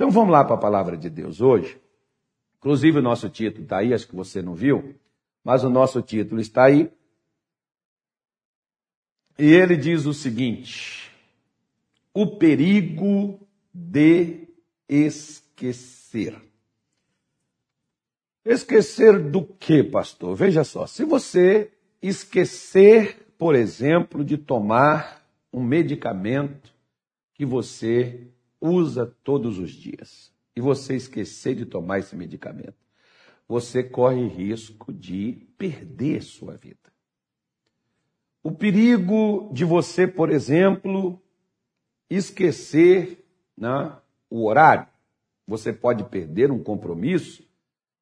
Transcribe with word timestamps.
Então 0.00 0.10
vamos 0.10 0.32
lá 0.32 0.42
para 0.42 0.54
a 0.54 0.58
palavra 0.58 0.96
de 0.96 1.10
Deus 1.10 1.42
hoje. 1.42 1.78
Inclusive 2.56 3.00
o 3.00 3.02
nosso 3.02 3.28
título 3.28 3.64
está 3.64 3.80
aí, 3.80 3.92
acho 3.92 4.08
que 4.08 4.16
você 4.16 4.40
não 4.40 4.54
viu, 4.54 4.94
mas 5.44 5.62
o 5.62 5.68
nosso 5.68 6.00
título 6.00 6.40
está 6.40 6.64
aí. 6.64 6.90
E 9.38 9.44
ele 9.44 9.76
diz 9.76 10.06
o 10.06 10.14
seguinte: 10.14 11.12
o 12.14 12.26
perigo 12.38 13.46
de 13.74 14.48
esquecer. 14.88 16.34
Esquecer 18.42 19.18
do 19.30 19.44
que, 19.44 19.84
pastor? 19.84 20.34
Veja 20.34 20.64
só, 20.64 20.86
se 20.86 21.04
você 21.04 21.70
esquecer, 22.00 23.34
por 23.36 23.54
exemplo, 23.54 24.24
de 24.24 24.38
tomar 24.38 25.22
um 25.52 25.62
medicamento 25.62 26.72
que 27.34 27.44
você 27.44 28.32
usa 28.60 29.06
todos 29.24 29.58
os 29.58 29.70
dias 29.70 30.32
e 30.54 30.60
você 30.60 30.94
esquecer 30.94 31.54
de 31.54 31.64
tomar 31.64 32.00
esse 32.00 32.14
medicamento, 32.14 32.76
você 33.48 33.82
corre 33.82 34.26
risco 34.26 34.92
de 34.92 35.46
perder 35.56 36.22
sua 36.22 36.56
vida. 36.56 36.78
O 38.42 38.52
perigo 38.52 39.50
de 39.52 39.64
você, 39.64 40.06
por 40.06 40.30
exemplo, 40.30 41.20
esquecer 42.08 43.24
né, 43.56 43.96
o 44.28 44.46
horário. 44.46 44.86
Você 45.46 45.72
pode 45.72 46.04
perder 46.04 46.50
um 46.50 46.62
compromisso 46.62 47.44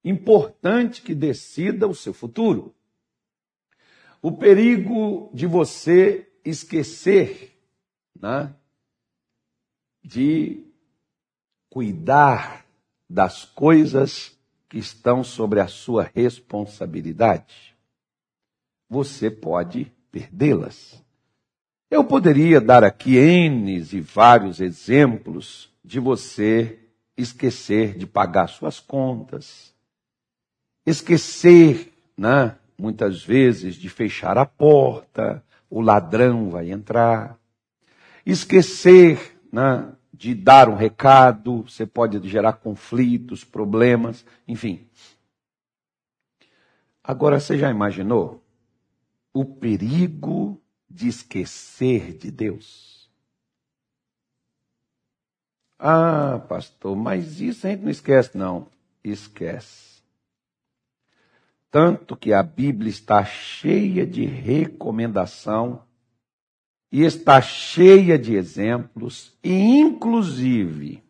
importante 0.04 1.02
que 1.02 1.14
decida 1.14 1.88
o 1.88 1.94
seu 1.94 2.12
futuro. 2.12 2.74
O 4.22 4.32
perigo 4.32 5.30
de 5.32 5.46
você 5.46 6.30
esquecer 6.44 7.58
né, 8.20 8.54
de 10.02 10.64
cuidar 11.70 12.64
das 13.08 13.44
coisas 13.44 14.36
que 14.68 14.78
estão 14.78 15.24
sobre 15.24 15.60
a 15.60 15.66
sua 15.66 16.10
responsabilidade. 16.14 17.74
Você 18.88 19.30
pode 19.30 19.92
perdê-las. 20.10 21.02
Eu 21.90 22.04
poderia 22.04 22.60
dar 22.60 22.84
aqui 22.84 23.16
N 23.16 23.78
e 23.80 24.00
vários 24.00 24.60
exemplos 24.60 25.70
de 25.82 25.98
você 25.98 26.78
esquecer 27.16 27.96
de 27.96 28.06
pagar 28.06 28.48
suas 28.48 28.78
contas, 28.78 29.74
esquecer, 30.86 31.92
né, 32.16 32.56
muitas 32.78 33.24
vezes, 33.24 33.74
de 33.74 33.88
fechar 33.88 34.38
a 34.38 34.46
porta, 34.46 35.42
o 35.68 35.80
ladrão 35.80 36.50
vai 36.50 36.70
entrar, 36.70 37.36
esquecer 38.24 39.38
né, 39.50 39.92
de 40.18 40.34
dar 40.34 40.68
um 40.68 40.74
recado, 40.74 41.62
você 41.62 41.86
pode 41.86 42.28
gerar 42.28 42.54
conflitos, 42.54 43.44
problemas, 43.44 44.26
enfim. 44.48 44.84
Agora, 47.02 47.38
você 47.38 47.56
já 47.56 47.70
imaginou 47.70 48.42
o 49.32 49.44
perigo 49.44 50.60
de 50.90 51.06
esquecer 51.06 52.18
de 52.18 52.32
Deus? 52.32 53.08
Ah, 55.78 56.44
pastor, 56.48 56.96
mas 56.96 57.40
isso 57.40 57.64
a 57.64 57.70
gente 57.70 57.84
não 57.84 57.90
esquece, 57.90 58.36
não. 58.36 58.66
Esquece. 59.04 60.02
Tanto 61.70 62.16
que 62.16 62.32
a 62.32 62.42
Bíblia 62.42 62.90
está 62.90 63.24
cheia 63.24 64.04
de 64.04 64.24
recomendação 64.24 65.86
e 66.90 67.04
está 67.04 67.40
cheia 67.40 68.18
de 68.18 68.34
exemplos, 68.34 69.36
e 69.44 69.78
inclusive 69.78 71.02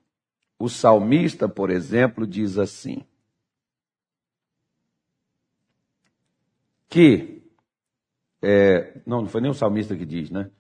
o 0.58 0.68
salmista, 0.68 1.48
por 1.48 1.70
exemplo, 1.70 2.26
diz 2.26 2.58
assim: 2.58 3.04
que, 6.88 7.42
é, 8.42 9.00
não, 9.06 9.22
não 9.22 9.28
foi 9.28 9.40
nem 9.40 9.50
o 9.50 9.54
salmista 9.54 9.96
que 9.96 10.04
diz, 10.04 10.30
né? 10.30 10.50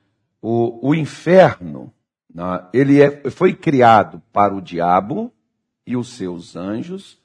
O, 0.40 0.90
o 0.90 0.94
inferno, 0.94 1.92
né, 2.32 2.68
ele 2.72 3.02
é, 3.02 3.28
foi 3.30 3.54
criado 3.54 4.22
para 4.32 4.54
o 4.54 4.60
diabo 4.60 5.32
e 5.84 5.96
os 5.96 6.10
seus 6.10 6.54
anjos, 6.54 7.20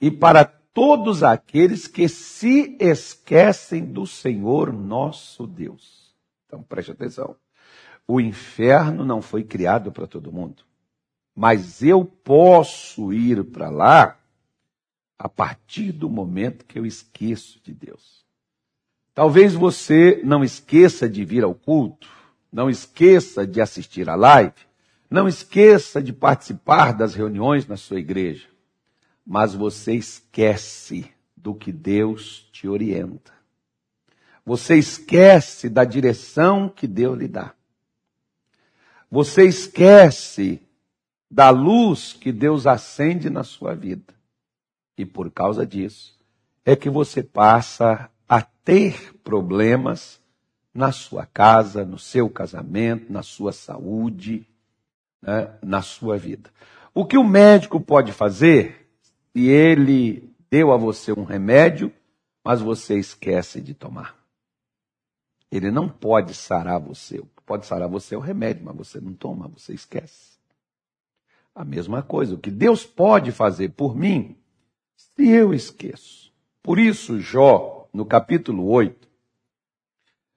e 0.00 0.10
para 0.10 0.44
todos 0.44 1.22
aqueles 1.22 1.86
que 1.86 2.08
se 2.08 2.76
esquecem 2.80 3.84
do 3.84 4.06
Senhor 4.06 4.72
nosso 4.72 5.46
Deus. 5.46 6.05
Então 6.46 6.62
preste 6.62 6.92
atenção. 6.92 7.36
O 8.06 8.20
inferno 8.20 9.04
não 9.04 9.20
foi 9.20 9.42
criado 9.42 9.90
para 9.90 10.06
todo 10.06 10.32
mundo. 10.32 10.62
Mas 11.34 11.82
eu 11.82 12.04
posso 12.04 13.12
ir 13.12 13.44
para 13.44 13.68
lá 13.68 14.18
a 15.18 15.28
partir 15.28 15.92
do 15.92 16.08
momento 16.08 16.64
que 16.64 16.78
eu 16.78 16.86
esqueço 16.86 17.60
de 17.62 17.74
Deus. 17.74 18.24
Talvez 19.14 19.54
você 19.54 20.20
não 20.24 20.44
esqueça 20.44 21.08
de 21.08 21.24
vir 21.24 21.42
ao 21.42 21.54
culto, 21.54 22.08
não 22.52 22.68
esqueça 22.68 23.46
de 23.46 23.60
assistir 23.60 24.08
à 24.08 24.14
live, 24.14 24.54
não 25.10 25.26
esqueça 25.26 26.02
de 26.02 26.12
participar 26.12 26.92
das 26.92 27.14
reuniões 27.14 27.66
na 27.66 27.76
sua 27.76 27.98
igreja, 27.98 28.48
mas 29.24 29.54
você 29.54 29.94
esquece 29.94 31.10
do 31.36 31.54
que 31.54 31.72
Deus 31.72 32.48
te 32.52 32.68
orienta. 32.68 33.35
Você 34.46 34.76
esquece 34.76 35.68
da 35.68 35.84
direção 35.84 36.68
que 36.68 36.86
Deus 36.86 37.18
lhe 37.18 37.26
dá. 37.26 37.52
Você 39.10 39.44
esquece 39.44 40.62
da 41.28 41.50
luz 41.50 42.12
que 42.12 42.30
Deus 42.30 42.64
acende 42.64 43.28
na 43.28 43.42
sua 43.42 43.74
vida. 43.74 44.14
E 44.96 45.04
por 45.04 45.32
causa 45.32 45.66
disso, 45.66 46.16
é 46.64 46.76
que 46.76 46.88
você 46.88 47.24
passa 47.24 48.08
a 48.28 48.40
ter 48.40 49.14
problemas 49.24 50.20
na 50.72 50.92
sua 50.92 51.26
casa, 51.26 51.84
no 51.84 51.98
seu 51.98 52.30
casamento, 52.30 53.12
na 53.12 53.24
sua 53.24 53.52
saúde, 53.52 54.46
né, 55.20 55.58
na 55.60 55.82
sua 55.82 56.16
vida. 56.16 56.50
O 56.94 57.04
que 57.04 57.18
o 57.18 57.24
médico 57.24 57.80
pode 57.80 58.12
fazer, 58.12 58.88
se 59.32 59.48
ele 59.48 60.32
deu 60.48 60.72
a 60.72 60.76
você 60.76 61.12
um 61.12 61.24
remédio, 61.24 61.92
mas 62.44 62.60
você 62.60 62.96
esquece 62.96 63.60
de 63.60 63.74
tomar? 63.74 64.25
Ele 65.50 65.70
não 65.70 65.88
pode 65.88 66.34
sarar 66.34 66.80
você. 66.80 67.22
Pode 67.44 67.66
sarar 67.66 67.88
você 67.88 68.14
é 68.14 68.18
o 68.18 68.20
remédio, 68.20 68.64
mas 68.64 68.76
você 68.76 69.00
não 69.00 69.14
toma, 69.14 69.48
você 69.48 69.72
esquece. 69.72 70.36
A 71.54 71.64
mesma 71.64 72.02
coisa, 72.02 72.34
o 72.34 72.38
que 72.38 72.50
Deus 72.50 72.84
pode 72.84 73.30
fazer 73.30 73.70
por 73.70 73.96
mim, 73.96 74.36
se 74.96 75.28
eu 75.28 75.54
esqueço. 75.54 76.32
Por 76.62 76.78
isso, 76.78 77.20
Jó, 77.20 77.88
no 77.92 78.04
capítulo 78.04 78.66
8, 78.68 79.08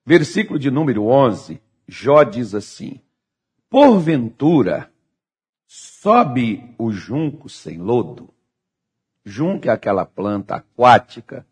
versículo 0.05 0.59
de 0.59 0.69
número 0.69 1.05
11, 1.07 1.59
Jó 1.87 2.23
diz 2.23 2.53
assim: 2.53 3.01
Porventura, 3.69 4.91
sobe 5.67 6.73
o 6.77 6.91
junco 6.91 7.49
sem 7.49 7.79
lodo. 7.79 8.29
Junco 9.25 9.67
é 9.67 9.71
aquela 9.71 10.05
planta 10.05 10.55
aquática, 10.55 11.45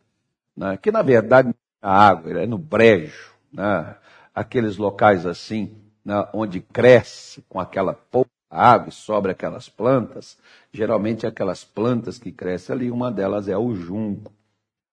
né, 0.56 0.78
que 0.78 0.92
na 0.92 1.02
verdade 1.02 1.50
é 1.50 1.54
água, 1.82 2.40
é 2.40 2.46
no 2.46 2.58
brejo 2.58 3.37
né, 3.52 3.96
aqueles 4.34 4.78
locais 4.78 5.26
assim, 5.26 5.76
né, 6.04 6.28
onde 6.34 6.62
cresce 6.62 7.44
com 7.50 7.60
aquela 7.60 7.94
pouca 7.94 8.30
água 8.50 8.90
e 8.90 8.94
sobra 8.94 9.34
aquelas 9.34 9.68
plantas, 9.68 10.38
geralmente 10.72 11.28
aquelas 11.28 11.64
plantas 11.64 12.18
que 12.18 12.32
crescem 12.32 12.76
ali, 12.76 12.92
uma 12.92 13.12
delas 13.12 13.48
é 13.48 13.58
o 13.58 13.76
junco. 13.76 14.32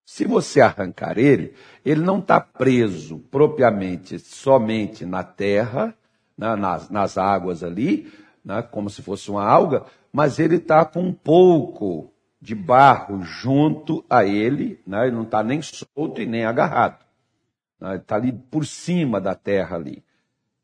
Se 0.07 0.27
você 0.27 0.61
arrancar 0.61 1.19
ele, 1.19 1.55
ele 1.85 2.03
não 2.03 2.19
está 2.19 2.41
preso 2.41 3.19
propriamente 3.31 4.19
somente 4.19 5.07
na 5.07 5.23
terra, 5.23 5.95
né, 6.37 6.57
nas, 6.57 6.91
nas 6.91 7.17
águas 7.17 7.63
ali, 7.63 8.13
né, 8.45 8.61
como 8.63 8.91
se 8.91 9.03
fosse 9.03 9.31
uma 9.31 9.45
alga, 9.45 9.85
mas 10.13 10.39
ele 10.39 10.57
está 10.57 10.85
com 10.85 11.01
um 11.01 11.13
pouco 11.13 12.13
de 12.41 12.55
barro 12.55 13.23
junto 13.23 14.05
a 14.09 14.25
ele, 14.25 14.81
né, 14.87 15.07
ele 15.07 15.17
não 15.17 15.23
está 15.23 15.43
nem 15.43 15.63
solto 15.63 16.21
e 16.21 16.27
nem 16.27 16.45
agarrado. 16.45 17.04
Está 17.81 18.17
ali 18.17 18.33
por 18.33 18.65
cima 18.65 19.21
da 19.21 19.35
terra 19.35 19.77
ali. 19.77 20.03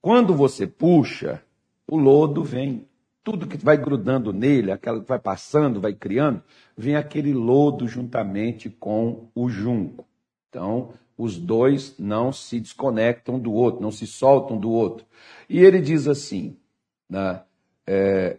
Quando 0.00 0.34
você 0.34 0.66
puxa, 0.66 1.42
o 1.86 1.96
lodo 1.96 2.42
vem. 2.42 2.88
Tudo 3.22 3.46
que 3.46 3.58
vai 3.58 3.76
grudando 3.76 4.32
nele, 4.32 4.72
aquela 4.72 5.00
que 5.00 5.08
vai 5.08 5.18
passando, 5.18 5.78
vai 5.78 5.92
criando, 5.92 6.42
vem 6.74 6.96
aquele 6.96 7.34
lodo 7.34 7.86
juntamente 7.86 8.70
com 8.70 9.28
o 9.34 9.50
junco. 9.50 10.06
Então, 10.48 10.94
os 11.18 11.36
dois 11.36 11.98
não 11.98 12.32
se 12.32 12.58
desconectam 12.58 13.38
do 13.38 13.52
outro, 13.52 13.82
não 13.82 13.92
se 13.92 14.06
soltam 14.06 14.56
do 14.56 14.70
outro. 14.70 15.04
E 15.50 15.60
ele 15.60 15.82
diz 15.82 16.08
assim: 16.08 16.56
né, 17.08 17.42
é, 17.86 18.38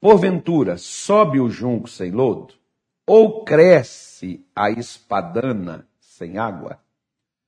porventura 0.00 0.76
sobe 0.76 1.40
o 1.40 1.50
junco 1.50 1.88
sem 1.88 2.12
lodo, 2.12 2.54
ou 3.04 3.44
cresce 3.44 4.46
a 4.54 4.70
espadana 4.70 5.88
sem 5.98 6.38
água? 6.38 6.78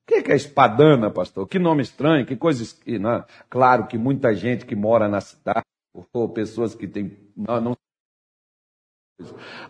O 0.09 0.23
que 0.23 0.31
é 0.31 0.37
espadana, 0.37 1.11
pastor? 1.11 1.49
Que 1.49 1.59
nome 1.59 1.83
estranho, 1.83 2.25
que 2.25 2.37
coisa. 2.37 2.63
Né? 2.87 3.25
Claro 3.51 3.89
que 3.89 3.99
muita 3.99 4.33
gente 4.35 4.65
que 4.65 4.77
mora 4.77 5.09
na 5.09 5.21
cidade, 5.21 5.65
ou 6.13 6.29
pessoas 6.29 6.77
que 6.77 6.87
têm, 6.87 7.17
não, 7.37 7.61
não 7.61 7.77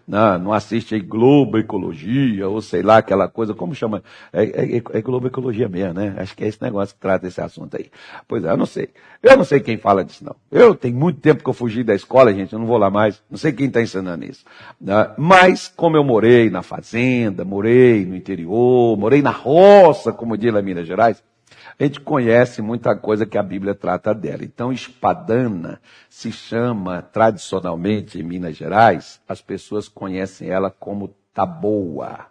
Não, 0.06 0.38
não 0.38 0.52
assiste 0.52 0.98
Globo 0.98 1.58
Ecologia, 1.58 2.48
ou 2.48 2.60
sei 2.60 2.82
lá, 2.82 2.98
aquela 2.98 3.28
coisa, 3.28 3.54
como 3.54 3.74
chama? 3.74 4.02
É, 4.32 4.42
é, 4.42 4.76
é 4.76 5.02
Globo 5.02 5.28
Ecologia 5.28 5.68
mesmo, 5.68 5.94
né? 5.94 6.14
Acho 6.18 6.36
que 6.36 6.44
é 6.44 6.48
esse 6.48 6.60
negócio 6.60 6.94
que 6.94 7.00
trata 7.00 7.26
esse 7.28 7.40
assunto 7.40 7.76
aí. 7.76 7.90
Pois 8.26 8.44
é, 8.44 8.50
eu 8.50 8.56
não 8.56 8.66
sei. 8.66 8.88
Eu 9.22 9.36
não 9.36 9.44
sei 9.44 9.60
quem 9.60 9.78
fala 9.78 10.04
disso, 10.04 10.24
não. 10.24 10.34
Eu 10.50 10.74
tenho 10.74 10.96
muito 10.96 11.20
tempo 11.20 11.44
que 11.44 11.48
eu 11.48 11.54
fugi 11.54 11.84
da 11.84 11.94
escola, 11.94 12.32
gente, 12.34 12.52
eu 12.52 12.58
não 12.58 12.66
vou 12.66 12.78
lá 12.78 12.90
mais. 12.90 13.22
Não 13.30 13.38
sei 13.38 13.52
quem 13.52 13.66
está 13.66 13.80
ensinando 13.80 14.24
isso. 14.24 14.44
Né? 14.80 15.12
Mas, 15.16 15.72
como 15.76 15.96
eu 15.96 16.02
morei 16.02 16.50
na 16.50 16.62
fazenda, 16.62 17.44
morei 17.44 18.04
no 18.04 18.16
interior, 18.16 18.96
morei 18.96 19.22
na 19.22 19.30
roça, 19.30 20.12
como 20.12 20.36
diz 20.36 20.52
lá 20.52 20.60
em 20.60 20.64
Minas 20.64 20.86
Gerais, 20.86 21.22
a 21.78 21.84
gente 21.84 22.00
conhece 22.00 22.62
muita 22.62 22.96
coisa 22.96 23.26
que 23.26 23.38
a 23.38 23.42
Bíblia 23.42 23.74
trata 23.74 24.14
dela. 24.14 24.44
Então, 24.44 24.72
espadana 24.72 25.80
se 26.08 26.32
chama, 26.32 27.02
tradicionalmente, 27.02 28.18
em 28.18 28.22
Minas 28.22 28.56
Gerais, 28.56 29.20
as 29.28 29.40
pessoas 29.40 29.88
conhecem 29.88 30.48
ela 30.48 30.70
como 30.70 31.14
taboa. 31.32 32.26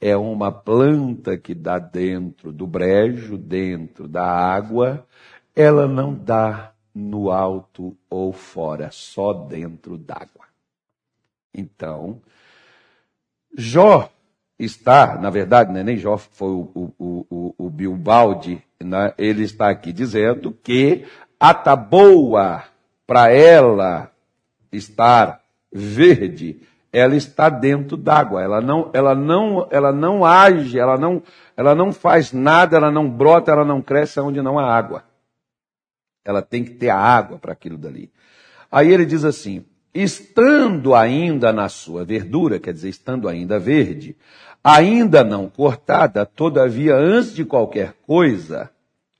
É 0.00 0.16
uma 0.16 0.50
planta 0.50 1.36
que 1.36 1.54
dá 1.54 1.78
dentro 1.78 2.50
do 2.50 2.66
brejo, 2.66 3.36
dentro 3.36 4.08
da 4.08 4.24
água. 4.24 5.06
Ela 5.54 5.86
não 5.86 6.14
dá 6.14 6.72
no 6.94 7.30
alto 7.30 7.96
ou 8.08 8.32
fora, 8.32 8.90
só 8.90 9.32
dentro 9.32 9.98
d'água. 9.98 10.46
Então, 11.52 12.20
Jó 13.56 14.10
está, 14.64 15.16
na 15.16 15.30
verdade, 15.30 15.72
né, 15.72 15.82
nem 15.82 15.96
Jó 15.96 16.16
foi 16.18 16.50
o, 16.50 16.92
o, 16.98 17.26
o, 17.30 17.54
o 17.58 17.70
Bilbaldi, 17.70 18.62
né, 18.82 19.14
ele 19.16 19.42
está 19.42 19.70
aqui 19.70 19.92
dizendo 19.92 20.52
que 20.62 21.06
a 21.38 21.54
taboa, 21.54 22.64
para 23.06 23.32
ela 23.32 24.10
estar 24.70 25.40
verde, 25.72 26.60
ela 26.92 27.16
está 27.16 27.48
dentro 27.48 27.96
d'água, 27.96 28.42
ela 28.42 28.60
não, 28.60 28.90
ela 28.92 29.14
não, 29.14 29.66
ela 29.70 29.92
não 29.92 30.24
age, 30.24 30.78
ela 30.78 30.98
não, 30.98 31.22
ela 31.56 31.74
não 31.74 31.92
faz 31.92 32.32
nada, 32.32 32.76
ela 32.76 32.90
não 32.90 33.08
brota, 33.08 33.52
ela 33.52 33.64
não 33.64 33.80
cresce 33.80 34.20
onde 34.20 34.42
não 34.42 34.58
há 34.58 34.76
água. 34.76 35.04
Ela 36.24 36.42
tem 36.42 36.62
que 36.64 36.72
ter 36.72 36.90
a 36.90 36.98
água 36.98 37.38
para 37.38 37.52
aquilo 37.52 37.78
dali. 37.78 38.12
Aí 38.70 38.92
ele 38.92 39.06
diz 39.06 39.24
assim: 39.24 39.64
estando 39.94 40.94
ainda 40.94 41.52
na 41.52 41.68
sua 41.68 42.04
verdura, 42.04 42.58
quer 42.58 42.72
dizer, 42.72 42.88
estando 42.88 43.28
ainda 43.28 43.58
verde, 43.58 44.16
ainda 44.62 45.24
não 45.24 45.48
cortada, 45.48 46.24
todavia, 46.24 46.94
antes 46.94 47.34
de 47.34 47.44
qualquer 47.44 47.94
coisa, 48.06 48.70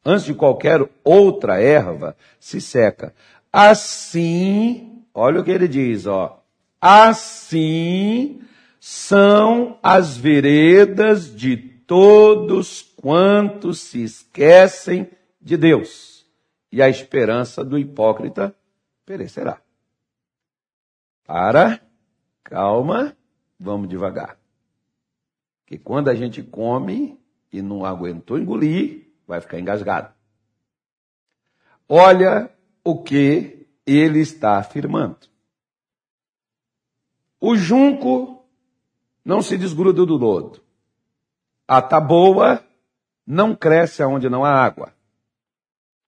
antes 0.05 0.25
de 0.25 0.35
qualquer 0.35 0.89
outra 1.03 1.61
erva, 1.61 2.17
se 2.39 2.61
seca. 2.61 3.15
Assim, 3.53 5.03
olha 5.13 5.41
o 5.41 5.45
que 5.45 5.51
ele 5.51 5.69
diz, 5.69 6.07
ó. 6.07 6.43
Assim 6.81 8.41
são 8.79 9.79
as 9.83 10.17
veredas 10.17 11.35
de 11.35 11.57
todos 11.57 12.83
quantos 12.97 13.81
se 13.81 14.03
esquecem 14.03 15.09
de 15.41 15.57
Deus, 15.57 16.25
e 16.71 16.81
a 16.81 16.89
esperança 16.89 17.65
do 17.65 17.79
hipócrita 17.79 18.55
perecerá. 19.05 19.59
Para, 21.31 21.81
calma, 22.43 23.17
vamos 23.57 23.89
devagar 23.89 24.37
que 25.65 25.79
quando 25.79 26.09
a 26.09 26.15
gente 26.17 26.43
come 26.43 27.17
e 27.53 27.63
não 27.63 27.85
aguentou 27.85 28.37
engolir, 28.37 29.13
vai 29.29 29.41
ficar 29.41 29.61
engasgado. 29.61 30.13
Olha 31.89 32.53
o 32.83 33.01
que 33.01 33.69
ele 33.87 34.19
está 34.19 34.59
afirmando. 34.59 35.29
O 37.41 37.55
junco 37.55 38.45
não 39.25 39.41
se 39.41 39.57
desgruda 39.57 40.05
do 40.05 40.17
lodo. 40.17 40.61
A 41.69 41.81
taboa 41.81 42.61
não 43.25 43.55
cresce 43.55 44.03
aonde 44.03 44.29
não 44.29 44.45
há 44.45 44.51
água. 44.51 44.93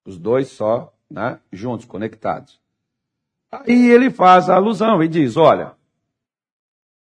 Os 0.04 0.18
dois 0.18 0.48
só 0.48 0.92
né, 1.08 1.38
juntos, 1.52 1.86
conectados. 1.86 2.61
Aí 3.52 3.90
ele 3.90 4.10
faz 4.10 4.48
a 4.48 4.54
alusão 4.54 5.02
e 5.02 5.08
diz: 5.08 5.36
olha, 5.36 5.74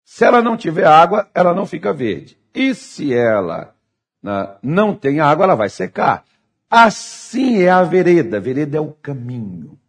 se 0.03 0.25
ela 0.25 0.41
não 0.41 0.57
tiver 0.57 0.87
água, 0.87 1.29
ela 1.35 1.53
não 1.53 1.67
fica 1.67 1.93
verde. 1.93 2.35
E 2.55 2.73
se 2.73 3.13
ela 3.13 3.75
né, 4.23 4.57
não 4.63 4.95
tem 4.95 5.19
água, 5.19 5.43
ela 5.43 5.55
vai 5.55 5.69
secar. 5.69 6.25
Assim 6.67 7.61
é 7.61 7.69
a 7.69 7.83
vereda. 7.83 8.39
Vereda 8.39 8.77
é 8.77 8.81
o 8.81 8.91
caminho. 8.91 9.79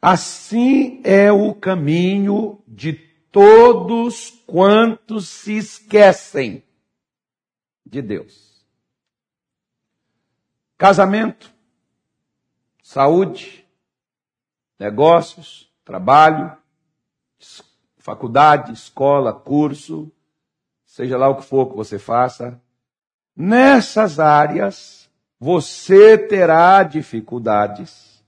Assim 0.00 1.00
é 1.02 1.32
o 1.32 1.52
caminho 1.52 2.62
de 2.68 2.92
todos 3.32 4.30
quantos 4.46 5.28
se 5.28 5.56
esquecem 5.56 6.62
de 7.84 8.00
Deus. 8.00 8.64
Casamento, 10.76 11.52
saúde, 12.80 13.67
negócios, 14.78 15.70
trabalho, 15.84 16.56
faculdade, 17.98 18.72
escola, 18.72 19.32
curso, 19.32 20.10
seja 20.84 21.16
lá 21.16 21.28
o 21.28 21.36
que 21.36 21.44
for 21.44 21.66
que 21.66 21.76
você 21.76 21.98
faça, 21.98 22.60
nessas 23.36 24.18
áreas 24.18 25.10
você 25.38 26.18
terá 26.18 26.82
dificuldades, 26.82 28.24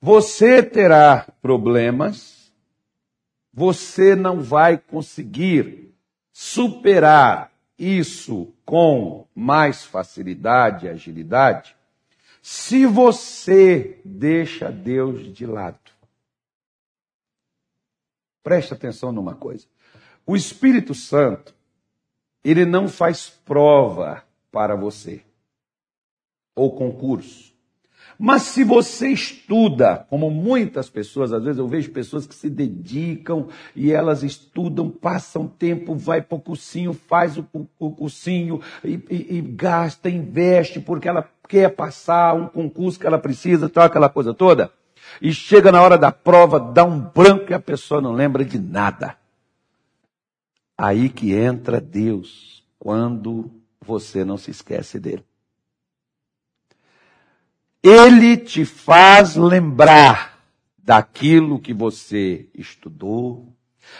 você 0.00 0.62
terá 0.62 1.26
problemas, 1.40 2.52
você 3.52 4.14
não 4.14 4.40
vai 4.40 4.76
conseguir 4.78 5.94
superar 6.32 7.50
isso 7.78 8.52
com 8.64 9.26
mais 9.34 9.84
facilidade 9.84 10.86
e 10.86 10.88
agilidade 10.88 11.76
se 12.46 12.84
você 12.84 14.02
deixa 14.04 14.70
Deus 14.70 15.32
de 15.32 15.46
lado. 15.46 15.78
Preste 18.42 18.74
atenção 18.74 19.10
numa 19.10 19.34
coisa. 19.34 19.66
O 20.26 20.36
Espírito 20.36 20.94
Santo, 20.94 21.54
ele 22.44 22.66
não 22.66 22.86
faz 22.86 23.30
prova 23.30 24.22
para 24.52 24.76
você 24.76 25.24
ou 26.54 26.76
concurso. 26.76 27.53
Mas 28.18 28.42
se 28.42 28.62
você 28.62 29.08
estuda, 29.08 30.06
como 30.08 30.30
muitas 30.30 30.88
pessoas, 30.88 31.32
às 31.32 31.42
vezes 31.42 31.58
eu 31.58 31.66
vejo 31.66 31.90
pessoas 31.90 32.26
que 32.26 32.34
se 32.34 32.48
dedicam 32.48 33.48
e 33.74 33.90
elas 33.90 34.22
estudam, 34.22 34.88
passam 34.88 35.46
tempo, 35.46 35.94
vai 35.94 36.22
para 36.22 36.36
o 36.36 36.40
cursinho, 36.40 36.92
faz 36.92 37.36
o, 37.36 37.44
cursinho 37.90 38.60
e, 38.84 39.00
e, 39.10 39.38
e, 39.38 39.40
gasta, 39.40 40.08
investe, 40.08 40.80
porque 40.80 41.08
ela 41.08 41.28
quer 41.48 41.70
passar 41.74 42.34
um 42.34 42.46
concurso 42.46 42.98
que 42.98 43.06
ela 43.06 43.18
precisa, 43.18 43.68
tal, 43.68 43.84
aquela 43.84 44.08
coisa 44.08 44.32
toda. 44.32 44.70
E 45.20 45.32
chega 45.32 45.70
na 45.70 45.82
hora 45.82 45.98
da 45.98 46.12
prova, 46.12 46.58
dá 46.58 46.84
um 46.84 47.00
branco 47.00 47.50
e 47.50 47.54
a 47.54 47.60
pessoa 47.60 48.00
não 48.00 48.12
lembra 48.12 48.44
de 48.44 48.58
nada. 48.58 49.16
Aí 50.76 51.08
que 51.08 51.32
entra 51.32 51.80
Deus, 51.80 52.64
quando 52.78 53.50
você 53.80 54.24
não 54.24 54.36
se 54.36 54.50
esquece 54.50 54.98
dele. 54.98 55.24
Ele 57.86 58.38
te 58.38 58.64
faz 58.64 59.36
lembrar 59.36 60.38
daquilo 60.78 61.60
que 61.60 61.74
você 61.74 62.48
estudou, 62.54 63.54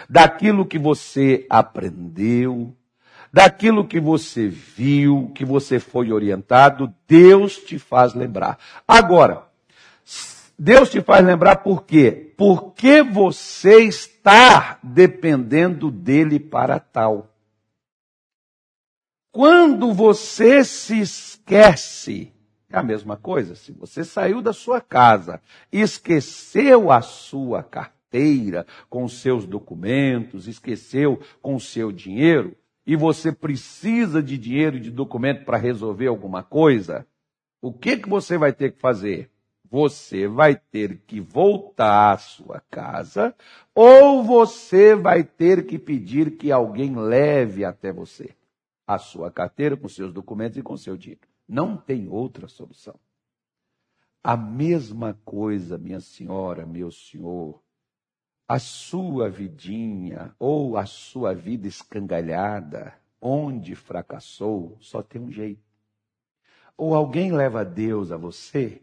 daquilo 0.09 0.65
que 0.65 0.79
você 0.79 1.47
aprendeu, 1.51 2.75
daquilo 3.31 3.87
que 3.87 4.01
você 4.01 4.49
viu, 4.49 5.31
que 5.35 5.45
você 5.45 5.79
foi 5.79 6.11
orientado, 6.11 6.95
Deus 7.07 7.59
te 7.59 7.79
faz 7.79 8.15
lembrar. 8.15 8.59
Agora, 8.89 9.47
Deus 10.59 10.89
te 10.89 11.03
faz 11.03 11.23
lembrar 11.23 11.57
por 11.57 11.85
quê? 11.85 12.33
Porque 12.39 13.03
você 13.03 13.83
está 13.83 14.79
dependendo 14.83 15.91
dele 15.91 16.41
para 16.41 16.81
tal. 16.81 17.31
Quando 19.31 19.93
você 19.93 20.65
se 20.65 21.01
esquece, 21.01 22.33
é 22.75 22.79
a 22.79 22.83
mesma 22.83 23.17
coisa. 23.17 23.55
Se 23.55 23.73
você 23.73 24.05
saiu 24.05 24.43
da 24.43 24.53
sua 24.53 24.81
casa, 24.81 25.41
esqueceu 25.73 26.91
a 26.91 27.01
sua 27.01 27.63
carteira 27.63 28.67
com 28.89 29.09
seus 29.09 29.47
documentos, 29.47 30.47
esqueceu 30.47 31.21
com 31.41 31.57
o 31.57 31.61
seu 31.61 31.91
dinheiro, 31.91 32.57
e 32.87 32.97
você 32.97 33.33
precisa 33.33 34.23
de 34.23 34.37
dinheiro 34.37 34.77
e 34.77 34.81
de 34.81 34.91
documento 34.91 35.45
para 35.45 35.57
resolver 35.57 36.07
alguma 36.07 36.43
coisa, 36.43 37.07
o 37.63 37.73
que, 37.73 37.97
que 37.97 38.09
você 38.09 38.37
vai 38.37 38.53
ter 38.53 38.73
que 38.73 38.79
fazer? 38.79 39.31
você 39.75 40.29
vai 40.29 40.55
ter 40.55 40.99
que 41.05 41.21
voltar 41.21 42.13
à 42.13 42.17
sua 42.17 42.63
casa 42.71 43.35
ou 43.75 44.23
você 44.23 44.95
vai 44.95 45.25
ter 45.25 45.67
que 45.67 45.81
pedir 45.81 46.37
que 46.37 46.53
alguém 46.53 46.95
leve 46.95 47.65
até 47.65 47.93
você 47.93 48.31
a 48.87 48.99
sua 48.99 49.33
carteira 49.33 49.77
com 49.77 49.89
seus 49.89 50.13
documentos 50.13 50.59
e 50.59 50.63
com 50.63 50.77
seu 50.77 50.97
dinheiro. 50.97 51.34
Não 51.47 51.77
tem 51.77 52.09
outra 52.09 52.49
solução. 52.49 52.99
A 54.23 54.37
mesma 54.37 55.19
coisa, 55.25 55.77
minha 55.77 56.01
senhora, 56.01 56.65
meu 56.65 56.91
senhor, 56.91 57.63
a 58.49 58.59
sua 58.59 59.29
vidinha 59.29 60.35
ou 60.39 60.77
a 60.77 60.87
sua 60.87 61.35
vida 61.35 61.67
escangalhada, 61.67 62.99
onde 63.21 63.75
fracassou, 63.75 64.77
só 64.81 65.03
tem 65.03 65.21
um 65.21 65.31
jeito. 65.31 65.63
Ou 66.77 66.95
alguém 66.95 67.33
leva 67.33 67.65
Deus 67.65 68.11
a 68.11 68.17
você, 68.17 68.83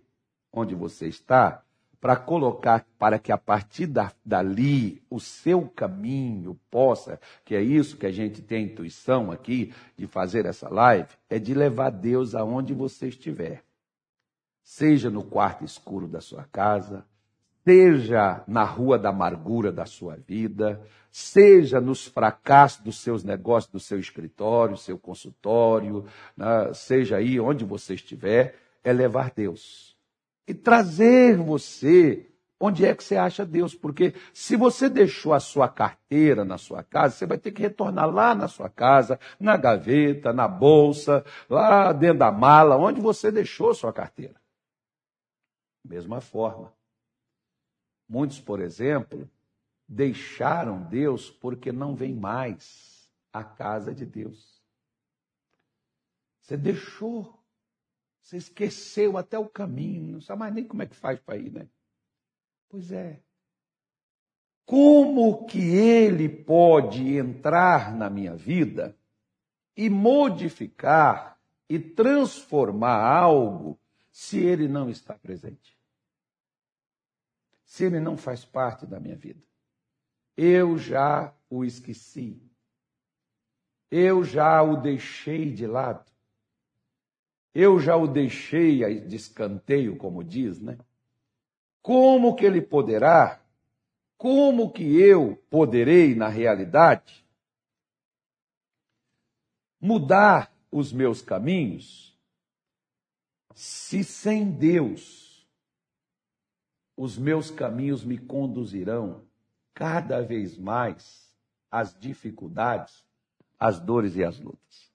onde 0.52 0.76
você 0.76 1.08
está, 1.08 1.64
para 2.02 2.16
colocar, 2.16 2.84
para 2.98 3.20
que 3.20 3.32
a 3.32 3.38
partir 3.38 3.86
da, 3.86 4.12
dali 4.26 5.04
o 5.08 5.20
seu 5.20 5.70
caminho 5.70 6.60
possa, 6.72 7.20
que 7.46 7.56
é 7.56 7.62
isso 7.62 7.96
que 7.96 8.08
a 8.08 8.12
gente 8.12 8.42
tem 8.42 8.66
intuição 8.66 9.32
aqui 9.32 9.72
de 9.96 10.08
fazer 10.08 10.48
essa 10.48 10.68
live, 10.68 11.08
é 11.30 11.38
de 11.38 11.54
levar 11.54 11.92
Deus 11.92 12.34
aonde 12.34 12.74
você 12.74 13.08
estiver. 13.08 13.64
Seja 14.64 15.12
no 15.12 15.24
quarto 15.24 15.64
escuro 15.64 16.08
da 16.08 16.20
sua 16.20 16.44
casa, 16.52 17.06
seja 17.64 18.44
na 18.48 18.64
rua 18.64 18.98
da 18.98 19.10
amargura 19.10 19.72
da 19.72 19.86
sua 19.86 20.16
vida, 20.16 20.82
seja 21.12 21.80
nos 21.80 22.08
fracassos 22.08 22.84
dos 22.84 23.00
seus 23.00 23.24
negócios, 23.24 23.72
do 23.72 23.80
seu 23.80 24.00
escritório, 24.00 24.76
seu 24.76 24.98
consultório, 24.98 26.06
né? 26.36 26.74
seja 26.74 27.18
aí 27.18 27.40
onde 27.40 27.64
você 27.64 27.94
estiver, 27.94 28.56
é 28.84 28.92
levar 28.92 29.32
Deus 29.36 29.92
e 30.48 30.54
trazer 30.54 31.38
você 31.38 32.32
onde 32.62 32.86
é 32.86 32.94
que 32.96 33.04
você 33.04 33.18
acha 33.18 33.44
Deus, 33.44 33.74
porque 33.74 34.14
se 34.32 34.56
você 34.56 34.88
deixou 34.88 35.34
a 35.34 35.40
sua 35.40 35.68
carteira 35.68 36.46
na 36.46 36.60
sua 36.60 36.84
casa, 36.84 37.16
você 37.16 37.26
vai 37.26 37.40
ter 37.40 37.52
que 37.52 37.62
retornar 37.62 38.08
lá 38.08 38.36
na 38.36 38.48
sua 38.48 38.70
casa, 38.70 39.20
na 39.40 39.58
gaveta, 39.58 40.32
na 40.32 40.48
bolsa, 40.48 41.26
lá 41.50 41.92
dentro 41.92 42.20
da 42.20 42.32
mala, 42.32 42.78
onde 42.78 43.02
você 43.02 43.32
deixou 43.32 43.74
sua 43.74 43.92
carteira. 43.92 44.40
Mesma 45.84 46.22
forma. 46.22 46.72
Muitos, 48.08 48.40
por 48.40 48.60
exemplo, 48.60 49.28
deixaram 49.88 50.84
Deus 50.84 51.32
porque 51.32 51.72
não 51.72 51.96
vem 51.96 52.14
mais 52.14 53.12
à 53.34 53.44
casa 53.44 53.94
de 53.94 54.06
Deus. 54.06 54.62
Você 56.42 56.56
deixou 56.56 57.41
você 58.22 58.38
esqueceu 58.38 59.18
até 59.18 59.38
o 59.38 59.50
caminho, 59.50 60.14
não 60.14 60.22
sabe 60.22 60.40
mais 60.40 60.54
nem 60.54 60.64
como 60.64 60.84
é 60.84 60.86
que 60.86 60.96
faz 60.96 61.20
para 61.20 61.38
ir, 61.38 61.52
né? 61.52 61.68
Pois 62.70 62.92
é. 62.92 63.20
Como 64.66 65.46
que 65.46 65.60
ele 65.60 66.30
pode 66.30 67.18
entrar 67.18 67.94
na 67.94 68.10
minha 68.10 68.36
vida 68.36 68.96
e 69.76 69.90
modificar 69.90 71.38
e 71.68 71.80
transformar 71.80 73.04
algo 73.04 73.80
se 74.12 74.40
ele 74.40 74.68
não 74.68 74.90
está 74.90 75.16
presente? 75.16 75.78
Se 77.66 77.86
ele 77.86 78.00
não 78.00 78.16
faz 78.18 78.46
parte 78.46 78.86
da 78.86 79.00
minha 79.00 79.16
vida? 79.16 79.44
Eu 80.38 80.78
já 80.78 81.34
o 81.50 81.66
esqueci. 81.66 82.42
Eu 83.90 84.24
já 84.24 84.62
o 84.62 84.78
deixei 84.78 85.52
de 85.52 85.66
lado. 85.66 86.11
Eu 87.54 87.80
já 87.80 87.96
o 87.96 88.08
deixei 88.08 89.00
de 89.02 89.16
escanteio, 89.16 89.98
como 89.98 90.24
diz, 90.24 90.60
né? 90.60 90.78
Como 91.82 92.36
que 92.36 92.46
ele 92.46 92.62
poderá? 92.62 93.42
Como 94.18 94.72
que 94.72 94.84
eu 94.84 95.36
poderei, 95.50 96.16
na 96.16 96.28
realidade, 96.28 97.26
mudar 99.80 100.54
os 100.72 100.94
meus 100.94 101.22
caminhos 101.22 102.12
se 103.56 104.04
sem 104.04 104.50
Deus 104.50 105.32
os 106.96 107.18
meus 107.18 107.50
caminhos 107.50 108.04
me 108.04 108.18
conduzirão 108.18 109.26
cada 109.74 110.22
vez 110.22 110.58
mais 110.58 111.36
às 111.70 111.98
dificuldades, 111.98 113.04
às 113.60 113.80
dores 113.80 114.16
e 114.16 114.24
às 114.24 114.40
lutas? 114.40 114.91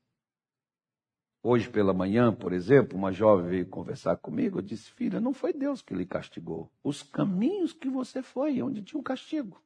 Hoje 1.48 1.70
pela 1.70 1.94
manhã, 1.94 2.32
por 2.32 2.52
exemplo, 2.52 2.98
uma 2.98 3.12
jovem 3.12 3.46
veio 3.48 3.66
conversar 3.66 4.16
comigo. 4.16 4.58
Eu 4.58 4.62
disse: 4.62 4.90
Filha, 4.90 5.20
não 5.20 5.32
foi 5.32 5.52
Deus 5.52 5.80
que 5.80 5.94
lhe 5.94 6.04
castigou. 6.04 6.68
Os 6.82 7.04
caminhos 7.04 7.72
que 7.72 7.88
você 7.88 8.20
foi, 8.20 8.60
onde 8.60 8.82
tinha 8.82 8.98
um 8.98 9.02
castigo. 9.02 9.56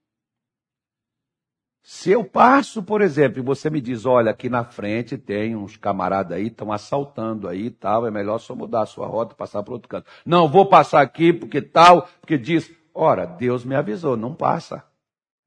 Se 1.82 2.10
eu 2.10 2.22
passo, 2.22 2.82
por 2.82 3.00
exemplo, 3.00 3.38
e 3.38 3.42
você 3.42 3.70
me 3.70 3.80
diz: 3.80 4.04
Olha, 4.04 4.30
aqui 4.30 4.50
na 4.50 4.62
frente 4.62 5.16
tem 5.16 5.56
uns 5.56 5.78
camaradas 5.78 6.36
aí, 6.36 6.48
estão 6.48 6.70
assaltando 6.70 7.48
aí 7.48 7.70
tal, 7.70 8.06
é 8.06 8.10
melhor 8.10 8.36
só 8.40 8.54
mudar 8.54 8.82
a 8.82 8.86
sua 8.86 9.06
rota 9.06 9.32
e 9.32 9.38
passar 9.38 9.62
para 9.62 9.72
outro 9.72 9.88
canto. 9.88 10.10
Não, 10.26 10.50
vou 10.50 10.66
passar 10.66 11.00
aqui 11.00 11.32
porque 11.32 11.62
tal, 11.62 12.06
porque 12.20 12.36
diz. 12.36 12.70
Ora, 12.92 13.24
Deus 13.24 13.64
me 13.64 13.74
avisou, 13.74 14.18
não 14.18 14.34
passa. 14.34 14.84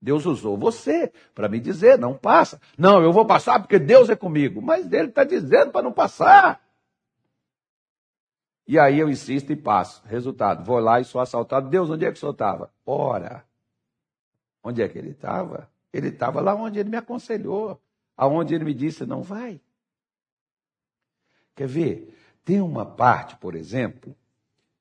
Deus 0.03 0.25
usou 0.25 0.57
você 0.57 1.13
para 1.33 1.47
me 1.47 1.61
dizer, 1.61 1.97
não 1.97 2.13
passa. 2.13 2.59
Não, 2.77 3.01
eu 3.01 3.13
vou 3.13 3.25
passar 3.25 3.61
porque 3.61 3.79
Deus 3.79 4.09
é 4.09 4.17
comigo. 4.17 4.61
Mas 4.61 4.91
ele 4.91 5.07
está 5.07 5.23
dizendo 5.23 5.71
para 5.71 5.81
não 5.81 5.93
passar. 5.93 6.61
E 8.67 8.77
aí 8.77 8.99
eu 8.99 9.09
insisto 9.09 9.53
e 9.53 9.55
passo. 9.55 10.03
Resultado, 10.05 10.65
vou 10.65 10.77
lá 10.77 10.99
e 10.99 11.05
sou 11.05 11.21
assaltado. 11.21 11.69
Deus, 11.69 11.89
onde 11.89 12.03
é 12.03 12.11
que 12.11 12.17
o 12.17 12.19
senhor 12.19 12.33
estava? 12.33 12.69
Ora, 12.85 13.45
onde 14.61 14.81
é 14.81 14.89
que 14.89 14.97
ele 14.97 15.11
estava? 15.11 15.69
Ele 15.93 16.09
estava 16.09 16.41
lá 16.41 16.53
onde 16.53 16.79
ele 16.79 16.89
me 16.89 16.97
aconselhou, 16.97 17.79
aonde 18.17 18.53
ele 18.53 18.65
me 18.65 18.73
disse, 18.73 19.05
não 19.05 19.21
vai. 19.21 19.61
Quer 21.55 21.67
ver? 21.67 22.13
Tem 22.43 22.59
uma 22.59 22.85
parte, 22.85 23.37
por 23.37 23.55
exemplo, 23.55 24.13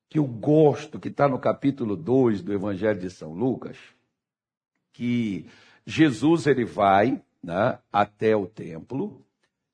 que 0.09 0.19
eu 0.19 0.25
gosto, 0.25 0.99
que 0.99 1.07
está 1.07 1.29
no 1.29 1.39
capítulo 1.39 1.95
2 1.95 2.41
do 2.41 2.51
Evangelho 2.51 2.99
de 2.99 3.09
São 3.09 3.31
Lucas, 3.31 3.77
que 4.93 5.45
Jesus 5.85 6.47
ele 6.47 6.63
vai 6.63 7.21
né, 7.43 7.77
até 7.91 8.35
o 8.35 8.47
templo, 8.47 9.21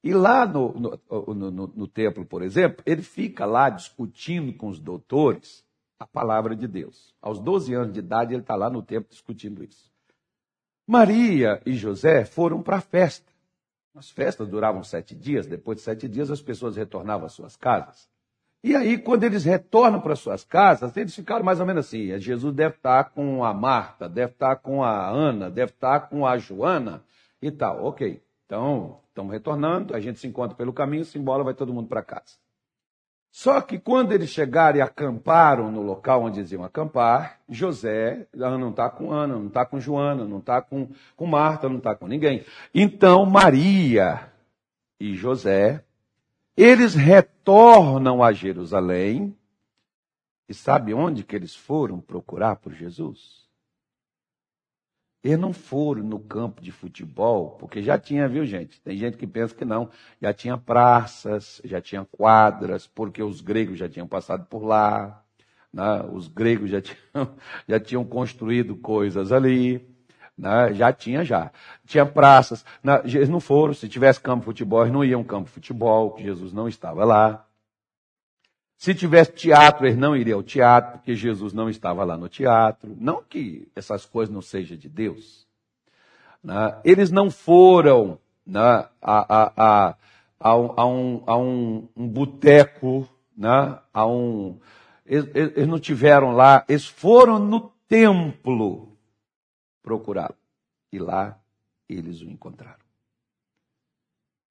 e 0.04 0.14
lá 0.14 0.48
no, 0.48 0.72
no, 0.74 1.00
no, 1.34 1.68
no, 1.68 1.88
templo, 1.88 2.26
por 2.26 2.42
exemplo, 2.42 2.82
ele 2.86 3.02
fica 3.02 3.46
lá 3.46 3.70
discutindo 3.70 4.54
com 4.54 4.70
os 4.70 4.80
doutores 4.80 5.64
a 6.00 6.08
palavra 6.08 6.56
de 6.56 6.66
Deus. 6.66 7.14
Aos 7.22 7.40
12 7.40 7.74
anos 7.74 7.94
de 7.94 8.00
idade, 8.00 8.34
ele 8.34 8.42
está 8.42 8.56
lá 8.56 8.70
no 8.70 8.82
templo 8.82 9.10
discutindo 9.10 9.62
isso. 9.62 9.92
Maria 10.88 11.62
e 11.66 11.74
José 11.74 12.24
foram 12.24 12.64
para 12.64 12.78
a 12.78 12.82
festa. 12.82 13.30
As 13.94 14.10
festas 14.10 14.48
duravam 14.48 14.84
sete 14.84 15.14
dias, 15.14 15.46
depois 15.46 15.80
de 15.80 15.84
sete 15.84 16.08
dias 16.08 16.32
as 16.32 16.42
pessoas 16.42 16.78
retornavam 16.78 17.26
às 17.26 17.34
suas 17.34 17.58
casas. 17.58 18.10
E 18.62 18.76
aí, 18.76 18.98
quando 18.98 19.24
eles 19.24 19.46
retornam 19.46 20.02
para 20.02 20.16
suas 20.16 20.44
casas, 20.44 20.96
eles 20.98 21.16
ficaram 21.16 21.46
mais 21.46 21.60
ou 21.62 21.66
menos 21.66 21.86
assim. 21.86 22.18
Jesus 22.20 22.54
deve 22.54 22.76
estar 22.76 23.06
com 23.06 23.44
a 23.44 23.54
Marta, 23.54 24.10
deve 24.10 24.34
estar 24.34 24.58
com 24.58 24.84
a 24.84 25.08
Ana, 25.10 25.50
deve 25.50 25.72
estar 25.72 26.10
com 26.10 26.28
a 26.28 26.38
Joana 26.38 27.02
e 27.42 27.50
tal. 27.50 27.86
Ok. 27.86 28.22
Então, 28.46 29.00
estamos 29.08 29.32
retornando, 29.32 29.96
a 29.96 30.00
gente 30.00 30.20
se 30.20 30.28
encontra 30.28 30.58
pelo 30.58 30.74
caminho, 30.74 31.06
se 31.06 31.18
embora, 31.18 31.44
vai 31.44 31.54
todo 31.54 31.74
mundo 31.74 31.88
para 31.88 32.02
casa. 32.02 32.38
Só 33.32 33.62
que 33.62 33.78
quando 33.78 34.12
eles 34.12 34.30
chegaram 34.30 34.80
e 34.80 34.82
acamparam 34.82 35.72
no 35.72 35.82
local 35.82 36.24
onde 36.24 36.40
eles 36.40 36.52
iam 36.52 36.64
acampar, 36.64 37.40
José 37.48 38.28
não 38.34 38.72
está 38.72 38.90
com 38.90 39.12
Ana, 39.12 39.36
não 39.36 39.48
está 39.48 39.66
com 39.66 39.80
Joana, 39.80 40.26
não 40.26 40.40
está 40.40 40.62
com, 40.62 40.90
com 41.16 41.26
Marta, 41.28 41.70
não 41.70 41.78
está 41.78 41.96
com 41.96 42.08
ninguém. 42.08 42.44
Então 42.74 43.26
Maria 43.26 44.32
e 45.00 45.14
José 45.14 45.84
eles 46.64 46.94
retornam 46.94 48.22
a 48.22 48.34
Jerusalém. 48.34 49.36
E 50.48 50.54
sabe 50.54 50.94
onde 50.94 51.24
que 51.24 51.36
eles 51.36 51.56
foram 51.56 52.02
procurar 52.02 52.56
por 52.58 52.74
Jesus? 52.74 53.48
Eles 55.24 55.40
não 55.40 55.54
foram 55.54 56.04
no 56.04 56.20
campo 56.20 56.62
de 56.62 56.72
futebol, 56.72 57.52
porque 57.52 57.82
já 57.82 57.98
tinha, 58.00 58.28
viu, 58.28 58.46
gente? 58.46 58.82
Tem 58.82 58.98
gente 58.98 59.16
que 59.18 59.28
pensa 59.28 59.54
que 59.54 59.66
não. 59.66 59.90
Já 60.22 60.34
tinha 60.34 60.58
praças, 60.58 61.62
já 61.64 61.80
tinha 61.82 62.06
quadras, 62.06 62.88
porque 62.88 63.22
os 63.22 63.42
gregos 63.42 63.78
já 63.78 63.88
tinham 63.88 64.08
passado 64.08 64.46
por 64.48 64.64
lá. 64.64 65.24
Né? 65.72 66.04
Os 66.12 66.28
gregos 66.28 66.70
já 66.70 66.82
tinham, 66.82 67.36
já 67.68 67.80
tinham 67.80 68.04
construído 68.04 68.76
coisas 68.76 69.32
ali. 69.32 69.89
Né? 70.40 70.74
Já 70.74 70.94
tinha, 70.94 71.26
já. 71.26 71.52
Tinha 71.86 72.06
praças. 72.06 72.64
Eles 73.04 73.28
não 73.28 73.42
foram. 73.42 73.74
Se 73.74 73.90
tivesse 73.90 74.22
campo 74.22 74.40
de 74.40 74.46
futebol, 74.46 74.82
eles 74.82 74.94
não 74.94 75.04
iam 75.04 75.22
campo 75.22 75.48
de 75.48 75.52
futebol, 75.52 76.12
porque 76.12 76.24
Jesus 76.24 76.54
não 76.54 76.70
estava 76.70 77.04
lá. 77.04 77.46
Se 78.78 78.96
tivesse 78.96 79.34
teatro, 79.34 79.86
eles 79.86 79.98
não 79.98 80.16
iriam 80.16 80.40
ao 80.40 80.44
teatro, 80.44 80.94
porque 80.94 81.14
Jesus 81.14 81.52
não 81.52 81.70
estava 81.70 82.06
lá 82.06 82.16
no 82.16 82.30
teatro. 82.30 82.96
Não 82.98 83.22
que 83.22 83.68
essas 83.76 84.06
coisas 84.06 84.34
não 84.34 84.42
sejam 84.42 84.78
de 84.78 84.88
Deus. 84.88 85.46
Né? 86.42 86.80
Eles 86.86 87.12
não 87.12 87.30
foram 87.30 88.18
né, 88.48 88.88
a, 89.02 89.36
a, 89.36 89.54
a, 89.58 89.96
a, 90.40 90.56
um, 90.56 91.24
a 91.28 91.38
um, 91.38 91.90
um 91.98 92.08
boteco, 92.08 93.06
né, 93.38 93.78
a 93.94 94.08
um, 94.08 94.58
eles, 95.06 95.30
eles 95.36 95.68
não 95.68 95.80
tiveram 95.80 96.32
lá, 96.32 96.64
eles 96.70 96.86
foram 96.86 97.38
no 97.38 97.72
templo 97.90 98.89
procurá-lo. 99.82 100.38
E 100.92 101.00
lá 101.00 101.40
eles 101.88 102.22
o 102.22 102.30
encontraram. 102.30 102.84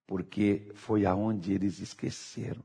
Porque 0.06 0.70
foi 0.74 1.04
aonde 1.04 1.52
eles 1.52 1.78
esqueceram. 1.80 2.62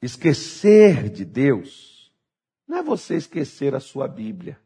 Esquecer 0.00 1.08
de 1.10 1.24
Deus 1.24 2.12
não 2.66 2.78
é 2.78 2.82
você 2.82 3.16
esquecer 3.16 3.74
a 3.74 3.80
sua 3.80 4.08
Bíblia. 4.08 4.58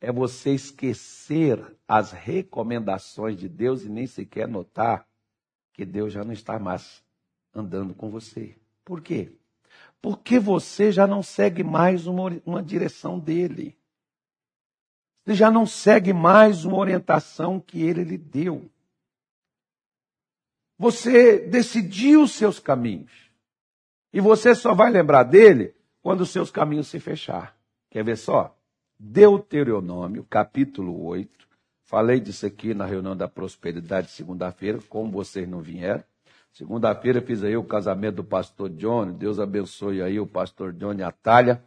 é 0.00 0.12
você 0.12 0.50
esquecer 0.50 1.64
as 1.88 2.12
recomendações 2.12 3.38
de 3.38 3.48
Deus 3.48 3.84
e 3.84 3.88
nem 3.88 4.06
sequer 4.06 4.46
notar 4.46 5.08
que 5.72 5.84
Deus 5.84 6.12
já 6.12 6.22
não 6.22 6.32
está 6.32 6.58
mais 6.58 7.02
andando 7.54 7.94
com 7.94 8.10
você. 8.10 8.54
Por 8.84 9.00
quê? 9.00 9.32
Porque 10.02 10.38
você 10.38 10.92
já 10.92 11.06
não 11.06 11.22
segue 11.22 11.64
mais 11.64 12.06
uma, 12.06 12.38
uma 12.44 12.62
direção 12.62 13.18
dele. 13.18 13.78
Você 15.24 15.34
já 15.34 15.50
não 15.50 15.64
segue 15.64 16.12
mais 16.12 16.64
uma 16.64 16.76
orientação 16.76 17.58
que 17.58 17.82
ele 17.82 18.04
lhe 18.04 18.18
deu. 18.18 18.70
Você 20.78 21.38
decidiu 21.38 22.22
os 22.22 22.32
seus 22.32 22.58
caminhos. 22.58 23.12
E 24.12 24.20
você 24.20 24.54
só 24.54 24.74
vai 24.74 24.90
lembrar 24.90 25.22
dele 25.22 25.74
quando 26.02 26.20
os 26.20 26.30
seus 26.30 26.50
caminhos 26.50 26.88
se 26.88 27.00
fechar. 27.00 27.56
Quer 27.90 28.04
ver 28.04 28.16
só? 28.16 28.54
Deuteronômio, 28.98 30.24
capítulo 30.28 31.04
8. 31.06 31.48
Falei 31.84 32.20
disso 32.20 32.44
aqui 32.44 32.74
na 32.74 32.84
reunião 32.84 33.16
da 33.16 33.28
prosperidade 33.28 34.10
segunda-feira, 34.10 34.78
como 34.88 35.10
vocês 35.10 35.48
não 35.48 35.60
vieram. 35.60 36.04
Segunda-feira 36.52 37.20
fiz 37.20 37.42
aí 37.42 37.56
o 37.56 37.64
casamento 37.64 38.16
do 38.16 38.24
pastor 38.24 38.68
Johnny. 38.70 39.12
Deus 39.12 39.40
abençoe 39.40 40.02
aí 40.02 40.20
o 40.20 40.26
pastor 40.26 40.72
Johnny 40.72 41.02
Atalha. 41.02 41.64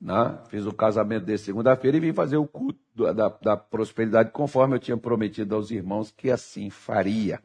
Né? 0.00 0.38
Fiz 0.48 0.64
o 0.64 0.72
casamento 0.72 1.24
dele 1.24 1.38
segunda-feira 1.38 1.96
e 1.96 2.00
vim 2.00 2.12
fazer 2.12 2.36
o 2.36 2.46
culto 2.46 2.78
da, 3.12 3.28
da, 3.28 3.56
prosperidade 3.56 4.30
conforme 4.30 4.76
eu 4.76 4.78
tinha 4.78 4.96
prometido 4.96 5.54
aos 5.54 5.70
irmãos 5.70 6.12
que 6.16 6.30
assim 6.30 6.70
faria. 6.70 7.40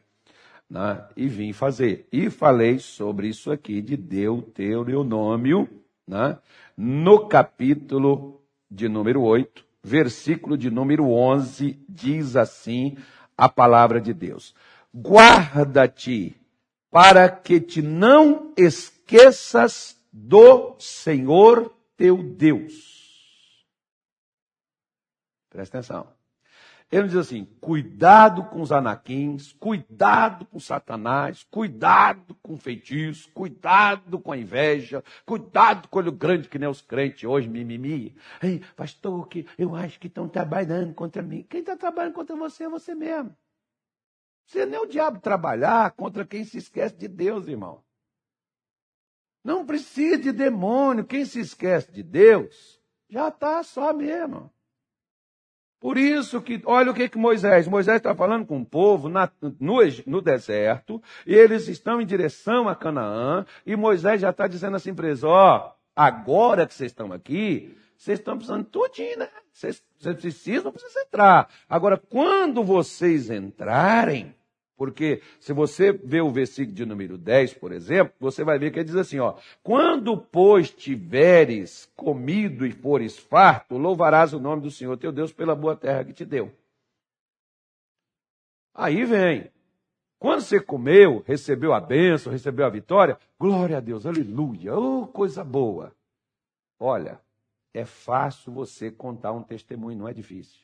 Né? 0.70 1.04
E 1.16 1.26
vim 1.26 1.52
fazer. 1.52 2.06
E 2.12 2.30
falei 2.30 2.78
sobre 2.78 3.28
isso 3.28 3.50
aqui 3.50 3.82
de 3.82 3.96
Deuteronômio, 3.96 5.68
né? 6.06 6.38
no 6.76 7.26
capítulo 7.26 8.40
de 8.70 8.88
número 8.88 9.22
8, 9.22 9.64
versículo 9.82 10.56
de 10.56 10.70
número 10.70 11.10
11, 11.10 11.78
diz 11.88 12.36
assim 12.36 12.96
a 13.36 13.48
palavra 13.48 14.00
de 14.00 14.14
Deus: 14.14 14.54
Guarda-te 14.94 16.36
para 16.90 17.28
que 17.28 17.60
te 17.60 17.82
não 17.82 18.52
esqueças 18.56 20.00
do 20.12 20.76
Senhor 20.78 21.74
teu 22.04 22.22
Deus. 22.22 23.66
Presta 25.48 25.78
atenção. 25.78 26.06
Ele 26.92 27.08
diz 27.08 27.16
assim: 27.16 27.46
cuidado 27.62 28.44
com 28.44 28.60
os 28.60 28.70
anaquins, 28.70 29.54
cuidado 29.54 30.44
com 30.44 30.60
Satanás, 30.60 31.46
cuidado 31.50 32.34
com 32.42 32.58
feitiço, 32.58 33.30
cuidado 33.32 34.20
com 34.20 34.32
a 34.32 34.36
inveja, 34.36 35.02
cuidado 35.24 35.88
com 35.88 35.98
o 35.98 36.02
olho 36.02 36.12
grande 36.12 36.46
que 36.46 36.58
nem 36.58 36.68
os 36.68 36.82
crentes 36.82 37.24
hoje, 37.24 37.48
mimimi. 37.48 38.14
Ei, 38.42 38.60
pastor, 38.76 39.26
que 39.26 39.46
eu 39.56 39.74
acho 39.74 39.98
que 39.98 40.08
estão 40.08 40.28
trabalhando 40.28 40.92
contra 40.92 41.22
mim. 41.22 41.42
Quem 41.48 41.60
está 41.60 41.74
trabalhando 41.74 42.12
contra 42.12 42.36
você 42.36 42.64
é 42.64 42.68
você 42.68 42.94
mesmo. 42.94 43.34
Você 44.46 44.66
nem 44.66 44.78
o 44.78 44.84
diabo 44.84 45.20
trabalhar 45.20 45.90
contra 45.92 46.26
quem 46.26 46.44
se 46.44 46.58
esquece 46.58 46.94
de 46.96 47.08
Deus, 47.08 47.48
irmão. 47.48 47.82
Não 49.44 49.66
precisa 49.66 50.16
de 50.16 50.32
demônio. 50.32 51.04
Quem 51.04 51.26
se 51.26 51.38
esquece 51.38 51.92
de 51.92 52.02
Deus 52.02 52.80
já 53.08 53.28
está 53.28 53.62
só 53.62 53.92
mesmo. 53.92 54.50
Por 55.78 55.98
isso 55.98 56.40
que, 56.40 56.62
olha 56.64 56.90
o 56.90 56.94
que, 56.94 57.10
que 57.10 57.18
Moisés, 57.18 57.68
Moisés 57.68 57.98
está 57.98 58.14
falando 58.14 58.46
com 58.46 58.58
o 58.58 58.64
povo 58.64 59.10
na, 59.10 59.30
no, 59.60 59.80
no, 60.06 60.22
deserto, 60.22 61.02
e 61.26 61.34
eles 61.34 61.68
estão 61.68 62.00
em 62.00 62.06
direção 62.06 62.70
a 62.70 62.74
Canaã, 62.74 63.44
e 63.66 63.76
Moisés 63.76 64.22
já 64.22 64.30
está 64.30 64.46
dizendo 64.46 64.76
assim 64.76 64.94
para 64.94 65.08
eles, 65.08 65.22
ó, 65.22 65.76
agora 65.94 66.66
que 66.66 66.72
vocês 66.72 66.90
estão 66.90 67.12
aqui, 67.12 67.76
vocês 67.98 68.18
estão 68.18 68.38
precisando 68.38 68.64
tudinho, 68.64 69.18
né? 69.18 69.28
Vocês, 69.52 69.82
vocês 69.98 70.16
precisam, 70.16 70.72
precisam 70.72 71.02
entrar. 71.02 71.50
Agora, 71.68 71.98
quando 71.98 72.64
vocês 72.64 73.28
entrarem, 73.28 74.34
porque 74.76 75.22
se 75.38 75.52
você 75.52 75.92
vê 75.92 76.20
o 76.20 76.30
versículo 76.30 76.74
de 76.74 76.84
número 76.84 77.16
10, 77.16 77.54
por 77.54 77.72
exemplo, 77.72 78.12
você 78.18 78.42
vai 78.42 78.58
ver 78.58 78.72
que 78.72 78.78
ele 78.78 78.86
diz 78.86 78.96
assim, 78.96 79.18
ó: 79.18 79.36
"Quando 79.62 80.16
pois 80.16 80.70
tiveres 80.70 81.90
comido 81.96 82.66
e 82.66 82.72
fores 82.72 83.16
farto, 83.16 83.76
louvarás 83.76 84.32
o 84.32 84.40
nome 84.40 84.62
do 84.62 84.70
Senhor 84.70 84.96
teu 84.96 85.12
Deus 85.12 85.32
pela 85.32 85.54
boa 85.54 85.76
terra 85.76 86.04
que 86.04 86.12
te 86.12 86.24
deu." 86.24 86.52
Aí 88.74 89.04
vem. 89.04 89.50
Quando 90.18 90.40
você 90.40 90.60
comeu, 90.60 91.22
recebeu 91.26 91.72
a 91.72 91.80
bênção, 91.80 92.32
recebeu 92.32 92.64
a 92.66 92.70
vitória, 92.70 93.18
glória 93.38 93.76
a 93.76 93.80
Deus, 93.80 94.06
aleluia, 94.06 94.74
oh, 94.76 95.06
coisa 95.06 95.44
boa. 95.44 95.94
Olha, 96.80 97.20
é 97.72 97.84
fácil 97.84 98.52
você 98.52 98.90
contar 98.90 99.32
um 99.32 99.42
testemunho, 99.42 99.98
não 99.98 100.08
é 100.08 100.12
difícil. 100.12 100.60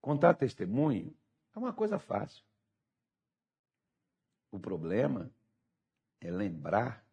Contar 0.00 0.34
testemunho 0.34 1.14
é 1.54 1.58
uma 1.58 1.72
coisa 1.72 1.98
fácil. 1.98 2.44
O 4.50 4.58
problema 4.58 5.30
é 6.20 6.30
lembrar 6.30 7.04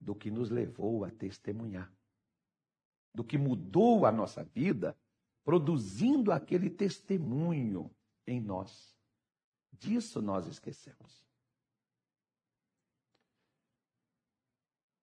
do 0.00 0.14
que 0.14 0.30
nos 0.30 0.50
levou 0.50 1.04
a 1.04 1.10
testemunhar, 1.10 1.92
do 3.14 3.24
que 3.24 3.36
mudou 3.36 4.06
a 4.06 4.12
nossa 4.12 4.44
vida, 4.44 4.96
produzindo 5.44 6.32
aquele 6.32 6.70
testemunho 6.70 7.90
em 8.26 8.40
nós. 8.40 8.96
Disso 9.72 10.20
nós 10.22 10.46
esquecemos. 10.46 11.25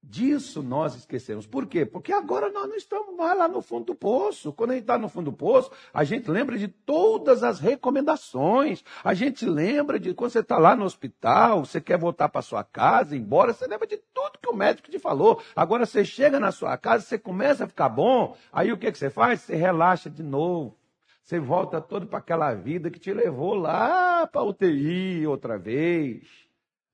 Disso 0.05 0.61
nós 0.61 0.95
esquecemos. 0.95 1.47
Por 1.47 1.65
quê? 1.65 1.85
Porque 1.85 2.11
agora 2.11 2.51
nós 2.51 2.67
não 2.67 2.75
estamos 2.75 3.15
mais 3.15 3.37
lá 3.37 3.47
no 3.47 3.61
fundo 3.61 3.85
do 3.85 3.95
poço. 3.95 4.51
Quando 4.51 4.71
a 4.71 4.73
gente 4.73 4.83
está 4.83 4.97
no 4.97 5.07
fundo 5.07 5.31
do 5.31 5.37
poço, 5.37 5.71
a 5.93 6.03
gente 6.03 6.29
lembra 6.29 6.57
de 6.57 6.67
todas 6.67 7.41
as 7.41 7.61
recomendações. 7.61 8.83
A 9.01 9.13
gente 9.13 9.45
lembra 9.45 9.97
de 9.97 10.13
quando 10.13 10.31
você 10.31 10.39
está 10.39 10.57
lá 10.57 10.75
no 10.75 10.83
hospital, 10.83 11.65
você 11.65 11.79
quer 11.79 11.97
voltar 11.97 12.27
para 12.27 12.41
sua 12.41 12.65
casa, 12.65 13.15
embora, 13.15 13.53
você 13.53 13.65
lembra 13.65 13.87
de 13.87 13.95
tudo 14.13 14.39
que 14.41 14.49
o 14.49 14.53
médico 14.53 14.91
te 14.91 14.99
falou. 14.99 15.41
Agora 15.55 15.85
você 15.85 16.03
chega 16.03 16.37
na 16.37 16.51
sua 16.51 16.77
casa, 16.77 17.05
você 17.05 17.17
começa 17.17 17.63
a 17.63 17.67
ficar 17.67 17.87
bom, 17.87 18.35
aí 18.51 18.73
o 18.73 18.77
que, 18.77 18.91
que 18.91 18.97
você 18.97 19.09
faz? 19.09 19.39
Você 19.39 19.55
relaxa 19.55 20.09
de 20.09 20.21
novo. 20.21 20.77
Você 21.23 21.39
volta 21.39 21.79
todo 21.79 22.05
para 22.07 22.19
aquela 22.19 22.53
vida 22.53 22.91
que 22.91 22.99
te 22.99 23.13
levou 23.13 23.55
lá 23.55 24.27
para 24.27 24.41
a 24.41 24.43
UTI 24.43 25.25
outra 25.25 25.57
vez. 25.57 26.27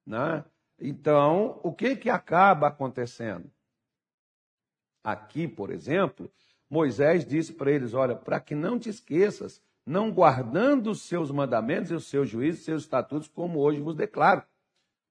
Né? 0.06 0.44
Então, 0.82 1.60
o 1.64 1.74
que 1.74 1.96
que 1.96 2.10
acaba 2.10 2.68
acontecendo? 2.68 3.50
Aqui, 5.04 5.48
por 5.48 5.72
exemplo, 5.72 6.32
Moisés 6.70 7.26
disse 7.26 7.54
para 7.54 7.72
eles: 7.72 7.94
Olha, 7.94 8.16
para 8.16 8.40
que 8.40 8.56
não 8.56 8.78
te 8.78 8.90
esqueças, 8.90 9.62
não 9.86 10.12
guardando 10.12 10.92
os 10.92 11.02
seus 11.02 11.32
mandamentos 11.32 11.92
e 11.92 11.96
os 11.96 12.08
seus 12.08 12.30
juízos, 12.30 12.64
seus 12.64 12.84
estatutos, 12.84 13.28
como 13.28 13.60
hoje 13.60 13.82
vos 13.82 13.96
declaro. 13.96 14.44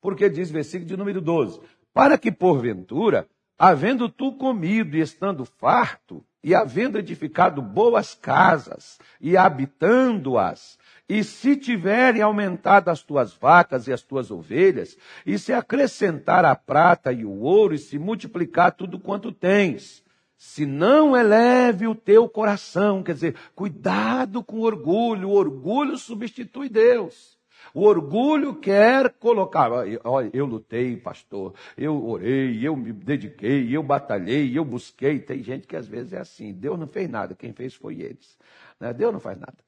Porque 0.00 0.28
diz 0.28 0.50
versículo 0.50 0.88
de 0.88 0.96
número 0.96 1.20
12: 1.20 1.60
Para 1.92 2.16
que 2.16 2.30
porventura, 2.30 3.28
havendo 3.58 4.08
tu 4.08 4.36
comido 4.36 4.96
e 4.96 5.00
estando 5.00 5.44
farto, 5.44 6.24
e 6.42 6.54
havendo 6.54 6.98
edificado 6.98 7.60
boas 7.60 8.14
casas, 8.14 8.98
e 9.20 9.36
habitando-as, 9.36 10.78
e 11.08 11.24
se 11.24 11.56
tiverem 11.56 12.20
aumentado 12.20 12.90
as 12.90 13.02
tuas 13.02 13.32
vacas 13.32 13.86
e 13.86 13.92
as 13.92 14.02
tuas 14.02 14.30
ovelhas, 14.30 14.96
e 15.24 15.38
se 15.38 15.52
acrescentar 15.52 16.44
a 16.44 16.54
prata 16.54 17.12
e 17.12 17.24
o 17.24 17.40
ouro, 17.40 17.74
e 17.74 17.78
se 17.78 17.98
multiplicar 17.98 18.72
tudo 18.72 18.98
quanto 18.98 19.32
tens, 19.32 20.04
se 20.36 20.66
não 20.66 21.16
eleve 21.16 21.88
o 21.88 21.94
teu 21.94 22.28
coração, 22.28 23.02
quer 23.02 23.14
dizer, 23.14 23.34
cuidado 23.54 24.44
com 24.44 24.58
o 24.58 24.62
orgulho, 24.62 25.30
o 25.30 25.34
orgulho 25.34 25.96
substitui 25.96 26.68
Deus. 26.68 27.36
O 27.74 27.82
orgulho 27.82 28.54
quer 28.54 29.10
colocar, 29.14 29.70
olha, 30.04 30.30
eu 30.32 30.46
lutei, 30.46 30.96
pastor, 30.96 31.54
eu 31.76 32.06
orei, 32.06 32.66
eu 32.66 32.76
me 32.76 32.92
dediquei, 32.92 33.76
eu 33.76 33.82
batalhei, 33.82 34.56
eu 34.56 34.64
busquei. 34.64 35.18
Tem 35.18 35.42
gente 35.42 35.66
que 35.66 35.76
às 35.76 35.86
vezes 35.86 36.12
é 36.12 36.18
assim, 36.18 36.52
Deus 36.52 36.78
não 36.78 36.86
fez 36.86 37.10
nada, 37.10 37.34
quem 37.34 37.52
fez 37.52 37.74
foi 37.74 38.00
eles. 38.00 38.38
Né? 38.80 38.92
Deus 38.94 39.12
não 39.12 39.20
faz 39.20 39.38
nada. 39.38 39.67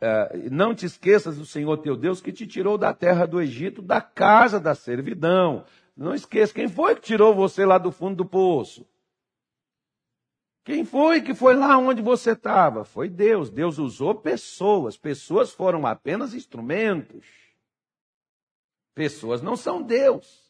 É, 0.00 0.48
não 0.50 0.74
te 0.74 0.86
esqueças 0.86 1.36
do 1.36 1.44
Senhor 1.44 1.76
teu 1.78 1.96
Deus 1.96 2.20
que 2.20 2.32
te 2.32 2.46
tirou 2.46 2.78
da 2.78 2.94
terra 2.94 3.26
do 3.26 3.40
Egito, 3.40 3.82
da 3.82 4.00
casa 4.00 4.58
da 4.58 4.74
servidão. 4.74 5.64
Não 5.96 6.14
esqueça, 6.14 6.54
quem 6.54 6.68
foi 6.68 6.94
que 6.94 7.02
tirou 7.02 7.34
você 7.34 7.66
lá 7.66 7.76
do 7.76 7.92
fundo 7.92 8.16
do 8.16 8.24
poço? 8.24 8.86
Quem 10.64 10.84
foi 10.84 11.20
que 11.22 11.34
foi 11.34 11.54
lá 11.54 11.76
onde 11.78 12.02
você 12.02 12.32
estava? 12.32 12.84
Foi 12.84 13.08
Deus. 13.08 13.50
Deus 13.50 13.78
usou 13.78 14.14
pessoas. 14.14 14.96
Pessoas 14.96 15.52
foram 15.52 15.86
apenas 15.86 16.34
instrumentos. 16.34 17.26
Pessoas 18.94 19.42
não 19.42 19.56
são 19.56 19.82
Deus. 19.82 20.49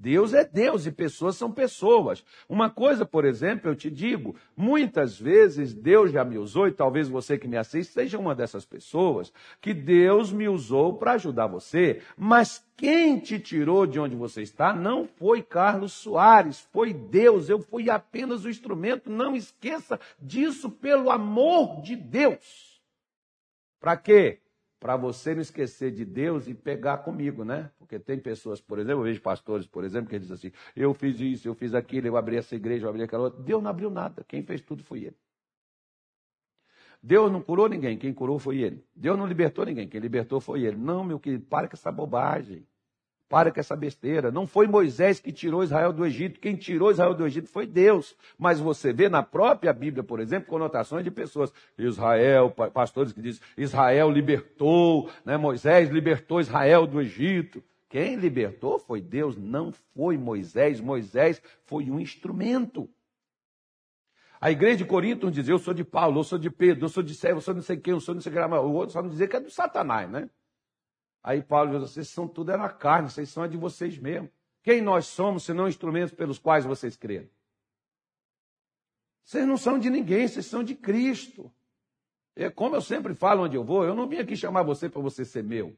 Deus 0.00 0.32
é 0.32 0.46
Deus 0.46 0.86
e 0.86 0.90
pessoas 0.90 1.36
são 1.36 1.52
pessoas. 1.52 2.24
Uma 2.48 2.70
coisa, 2.70 3.04
por 3.04 3.26
exemplo, 3.26 3.70
eu 3.70 3.76
te 3.76 3.90
digo, 3.90 4.34
muitas 4.56 5.20
vezes 5.20 5.74
Deus 5.74 6.10
já 6.10 6.24
me 6.24 6.38
usou, 6.38 6.66
e 6.66 6.72
talvez 6.72 7.06
você 7.06 7.36
que 7.36 7.46
me 7.46 7.58
assiste 7.58 7.92
seja 7.92 8.18
uma 8.18 8.34
dessas 8.34 8.64
pessoas, 8.64 9.30
que 9.60 9.74
Deus 9.74 10.32
me 10.32 10.48
usou 10.48 10.96
para 10.96 11.12
ajudar 11.12 11.48
você, 11.48 12.00
mas 12.16 12.66
quem 12.78 13.18
te 13.18 13.38
tirou 13.38 13.86
de 13.86 14.00
onde 14.00 14.16
você 14.16 14.40
está 14.40 14.72
não 14.72 15.06
foi 15.06 15.42
Carlos 15.42 15.92
Soares, 15.92 16.66
foi 16.72 16.94
Deus, 16.94 17.50
eu 17.50 17.60
fui 17.60 17.90
apenas 17.90 18.46
o 18.46 18.48
instrumento, 18.48 19.10
não 19.10 19.36
esqueça 19.36 20.00
disso, 20.18 20.70
pelo 20.70 21.10
amor 21.10 21.82
de 21.82 21.94
Deus. 21.94 22.80
Para 23.78 23.98
quê? 23.98 24.40
Para 24.80 24.96
você 24.96 25.34
não 25.34 25.42
esquecer 25.42 25.92
de 25.92 26.06
Deus 26.06 26.48
e 26.48 26.54
pegar 26.54 26.98
comigo, 26.98 27.44
né? 27.44 27.70
Porque 27.78 27.98
tem 27.98 28.18
pessoas, 28.18 28.62
por 28.62 28.78
exemplo, 28.78 29.00
eu 29.00 29.04
vejo 29.04 29.20
pastores, 29.20 29.66
por 29.66 29.84
exemplo, 29.84 30.08
que 30.08 30.18
dizem 30.18 30.34
assim: 30.34 30.52
eu 30.74 30.94
fiz 30.94 31.20
isso, 31.20 31.46
eu 31.46 31.54
fiz 31.54 31.74
aquilo, 31.74 32.06
eu 32.06 32.16
abri 32.16 32.36
essa 32.36 32.56
igreja, 32.56 32.86
eu 32.86 32.88
abri 32.88 33.02
aquela 33.02 33.24
outra. 33.24 33.42
Deus 33.42 33.62
não 33.62 33.70
abriu 33.70 33.90
nada, 33.90 34.24
quem 34.26 34.42
fez 34.42 34.62
tudo 34.62 34.82
foi 34.82 35.04
Ele. 35.04 35.16
Deus 37.02 37.30
não 37.30 37.42
curou 37.42 37.68
ninguém, 37.68 37.98
quem 37.98 38.12
curou 38.12 38.38
foi 38.38 38.58
Ele. 38.58 38.82
Deus 38.94 39.18
não 39.18 39.26
libertou 39.26 39.64
ninguém, 39.66 39.86
quem 39.86 40.00
libertou 40.00 40.40
foi 40.40 40.62
Ele. 40.62 40.76
Não, 40.76 41.04
meu 41.04 41.20
querido, 41.20 41.44
para 41.44 41.68
com 41.68 41.76
essa 41.76 41.92
bobagem. 41.92 42.66
Para 43.30 43.52
com 43.52 43.60
essa 43.60 43.76
besteira. 43.76 44.32
Não 44.32 44.44
foi 44.44 44.66
Moisés 44.66 45.20
que 45.20 45.30
tirou 45.30 45.62
Israel 45.62 45.92
do 45.92 46.04
Egito. 46.04 46.40
Quem 46.40 46.56
tirou 46.56 46.90
Israel 46.90 47.14
do 47.14 47.24
Egito 47.24 47.48
foi 47.48 47.64
Deus. 47.64 48.16
Mas 48.36 48.58
você 48.58 48.92
vê 48.92 49.08
na 49.08 49.22
própria 49.22 49.72
Bíblia, 49.72 50.02
por 50.02 50.18
exemplo, 50.18 50.48
conotações 50.48 51.04
de 51.04 51.12
pessoas. 51.12 51.52
Israel, 51.78 52.50
pastores 52.50 53.12
que 53.12 53.22
dizem, 53.22 53.40
Israel 53.56 54.10
libertou, 54.10 55.08
né? 55.24 55.36
Moisés 55.36 55.88
libertou 55.90 56.40
Israel 56.40 56.88
do 56.88 57.00
Egito. 57.00 57.62
Quem 57.88 58.16
libertou 58.16 58.80
foi 58.80 59.00
Deus, 59.00 59.36
não 59.36 59.72
foi 59.94 60.18
Moisés. 60.18 60.80
Moisés 60.80 61.40
foi 61.66 61.88
um 61.88 62.00
instrumento. 62.00 62.90
A 64.40 64.50
igreja 64.50 64.78
de 64.78 64.84
Corinto 64.86 65.30
diz: 65.30 65.48
Eu 65.48 65.60
sou 65.60 65.72
de 65.72 65.84
Paulo, 65.84 66.18
eu 66.18 66.24
sou 66.24 66.36
de 66.38 66.50
Pedro, 66.50 66.86
eu 66.86 66.88
sou 66.88 67.02
de 67.02 67.14
Céu, 67.14 67.36
eu 67.36 67.40
sou 67.40 67.54
de 67.54 67.58
não 67.58 67.64
sei 67.64 67.76
quem, 67.76 67.94
eu 67.94 68.00
sou 68.00 68.12
de 68.12 68.16
não 68.16 68.22
sei 68.22 68.32
quem. 68.32 68.42
O 68.42 68.72
outro 68.72 68.92
só 68.92 69.00
não 69.00 69.08
dizer 69.08 69.28
que 69.28 69.36
é 69.36 69.40
do 69.40 69.50
Satanás, 69.50 70.10
né? 70.10 70.28
Aí 71.22 71.42
Paulo 71.42 71.78
diz: 71.78 71.90
vocês 71.90 72.08
são 72.08 72.26
tudo 72.26 72.52
é 72.52 72.56
na 72.56 72.68
carne, 72.68 73.10
vocês 73.10 73.28
são 73.28 73.44
é 73.44 73.48
de 73.48 73.56
vocês 73.56 73.98
mesmos. 73.98 74.30
Quem 74.62 74.80
nós 74.80 75.06
somos, 75.06 75.44
senão 75.44 75.68
instrumentos 75.68 76.14
pelos 76.14 76.38
quais 76.38 76.64
vocês 76.64 76.96
creram? 76.96 77.28
Vocês 79.24 79.46
não 79.46 79.56
são 79.56 79.78
de 79.78 79.88
ninguém, 79.88 80.26
vocês 80.26 80.46
são 80.46 80.62
de 80.62 80.74
Cristo. 80.74 81.52
É 82.36 82.50
como 82.50 82.74
eu 82.74 82.82
sempre 82.82 83.14
falo 83.14 83.44
onde 83.44 83.56
eu 83.56 83.64
vou, 83.64 83.84
eu 83.84 83.94
não 83.94 84.08
vim 84.08 84.18
aqui 84.18 84.36
chamar 84.36 84.62
você 84.62 84.88
para 84.88 85.00
você 85.00 85.24
ser 85.24 85.42
meu. 85.42 85.76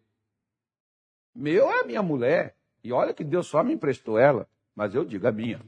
Meu 1.35 1.71
é 1.71 1.81
a 1.81 1.85
minha 1.85 2.03
mulher. 2.03 2.57
E 2.85 2.93
olha 2.93 3.15
que 3.15 3.25
Deus 3.25 3.47
só 3.47 3.63
me 3.63 3.73
emprestou 3.73 4.19
ela, 4.19 4.49
mas 4.75 4.95
eu 4.95 5.05
digo 5.05 5.27
a 5.27 5.33
minha. 5.33 5.61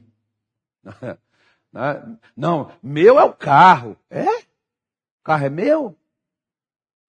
Não, 2.35 2.71
meu 2.81 3.19
é 3.19 3.23
o 3.23 3.33
carro. 3.33 3.97
É? 4.09 4.25
O 4.25 5.23
carro 5.23 5.45
é 5.45 5.49
meu? 5.49 5.97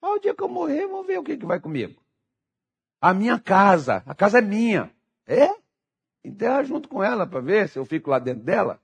Mas 0.00 0.16
o 0.16 0.18
dia 0.18 0.34
que 0.34 0.42
eu 0.42 0.48
morrer, 0.48 0.86
vamos 0.86 1.06
ver 1.06 1.18
o 1.18 1.22
que, 1.22 1.36
que 1.36 1.46
vai 1.46 1.60
comigo 1.60 2.00
a 3.00 3.14
minha 3.14 3.38
casa. 3.38 4.02
A 4.06 4.14
casa 4.14 4.38
é 4.38 4.42
minha. 4.42 4.90
É? 5.26 5.48
Enterra 6.24 6.62
junto 6.64 6.88
com 6.88 7.02
ela 7.02 7.26
para 7.26 7.40
ver 7.40 7.68
se 7.68 7.78
eu 7.78 7.84
fico 7.84 8.10
lá 8.10 8.18
dentro 8.18 8.44
dela. 8.44 8.80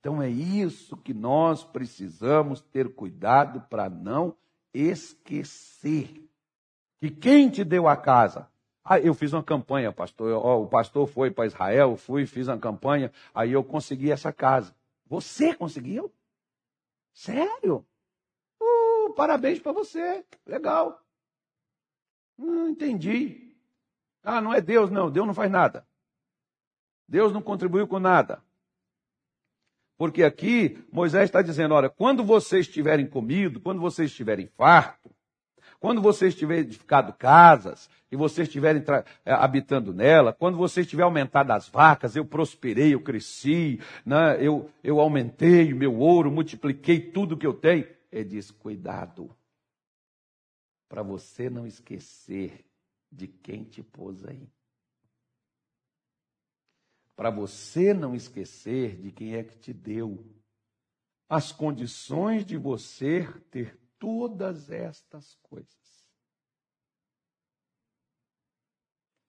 Então 0.00 0.22
é 0.22 0.28
isso 0.28 0.96
que 0.96 1.12
nós 1.12 1.64
precisamos 1.64 2.60
ter 2.60 2.94
cuidado 2.94 3.60
para 3.68 3.88
não 3.88 4.36
esquecer. 4.72 6.28
Que 7.00 7.10
quem 7.10 7.48
te 7.48 7.64
deu 7.64 7.88
a 7.88 7.96
casa? 7.96 8.48
Ah, 8.84 8.98
eu 8.98 9.12
fiz 9.12 9.32
uma 9.32 9.42
campanha, 9.42 9.92
pastor. 9.92 10.32
O 10.44 10.66
pastor 10.66 11.06
foi 11.06 11.30
para 11.30 11.46
Israel, 11.46 11.96
fui, 11.96 12.26
fiz 12.26 12.48
uma 12.48 12.58
campanha, 12.58 13.12
aí 13.34 13.52
eu 13.52 13.62
consegui 13.62 14.10
essa 14.10 14.32
casa. 14.32 14.74
Você 15.06 15.54
conseguiu? 15.54 16.12
Sério? 17.12 17.84
Uh, 18.60 19.12
parabéns 19.14 19.58
para 19.58 19.72
você. 19.72 20.24
Legal. 20.46 21.02
Hum, 22.38 22.68
entendi. 22.68 23.54
Ah, 24.22 24.40
não 24.40 24.54
é 24.54 24.60
Deus, 24.60 24.90
não. 24.90 25.10
Deus 25.10 25.26
não 25.26 25.34
faz 25.34 25.50
nada. 25.50 25.86
Deus 27.08 27.32
não 27.32 27.42
contribuiu 27.42 27.88
com 27.88 27.98
nada. 27.98 28.42
Porque 29.96 30.22
aqui 30.22 30.78
Moisés 30.92 31.24
está 31.24 31.42
dizendo: 31.42 31.74
olha, 31.74 31.88
quando 31.88 32.22
vocês 32.22 32.68
tiverem 32.68 33.06
comido, 33.06 33.60
quando 33.60 33.80
vocês 33.80 34.10
estiverem 34.10 34.46
farto, 34.46 35.10
quando 35.80 36.00
vocês 36.00 36.34
tiverem 36.34 36.62
edificado 36.62 37.12
casas 37.12 37.88
e 38.10 38.16
vocês 38.16 38.46
estiverem 38.48 38.82
eh, 39.24 39.32
habitando 39.32 39.92
nela, 39.92 40.32
quando 40.32 40.56
vocês 40.56 40.86
tiverem 40.86 41.06
aumentado 41.06 41.52
as 41.52 41.68
vacas, 41.68 42.14
eu 42.14 42.24
prosperei, 42.24 42.94
eu 42.94 43.00
cresci, 43.00 43.80
né? 44.04 44.36
eu, 44.40 44.70
eu 44.82 45.00
aumentei 45.00 45.72
o 45.72 45.76
meu 45.76 45.96
ouro, 45.96 46.30
multipliquei 46.30 47.00
tudo 47.00 47.36
que 47.36 47.46
eu 47.46 47.54
tenho. 47.54 47.86
Ele 48.10 48.24
diz: 48.24 48.50
cuidado 48.50 49.30
para 50.88 51.02
você 51.02 51.50
não 51.50 51.66
esquecer 51.66 52.64
de 53.10 53.28
quem 53.28 53.64
te 53.64 53.82
pôs 53.82 54.24
aí. 54.24 54.48
Para 57.14 57.30
você 57.30 57.92
não 57.92 58.14
esquecer 58.14 59.00
de 59.00 59.10
quem 59.10 59.34
é 59.34 59.42
que 59.42 59.58
te 59.58 59.72
deu 59.72 60.24
as 61.28 61.52
condições 61.52 62.44
de 62.44 62.56
você 62.56 63.26
ter 63.50 63.78
todas 63.98 64.70
estas 64.70 65.34
coisas. 65.42 65.76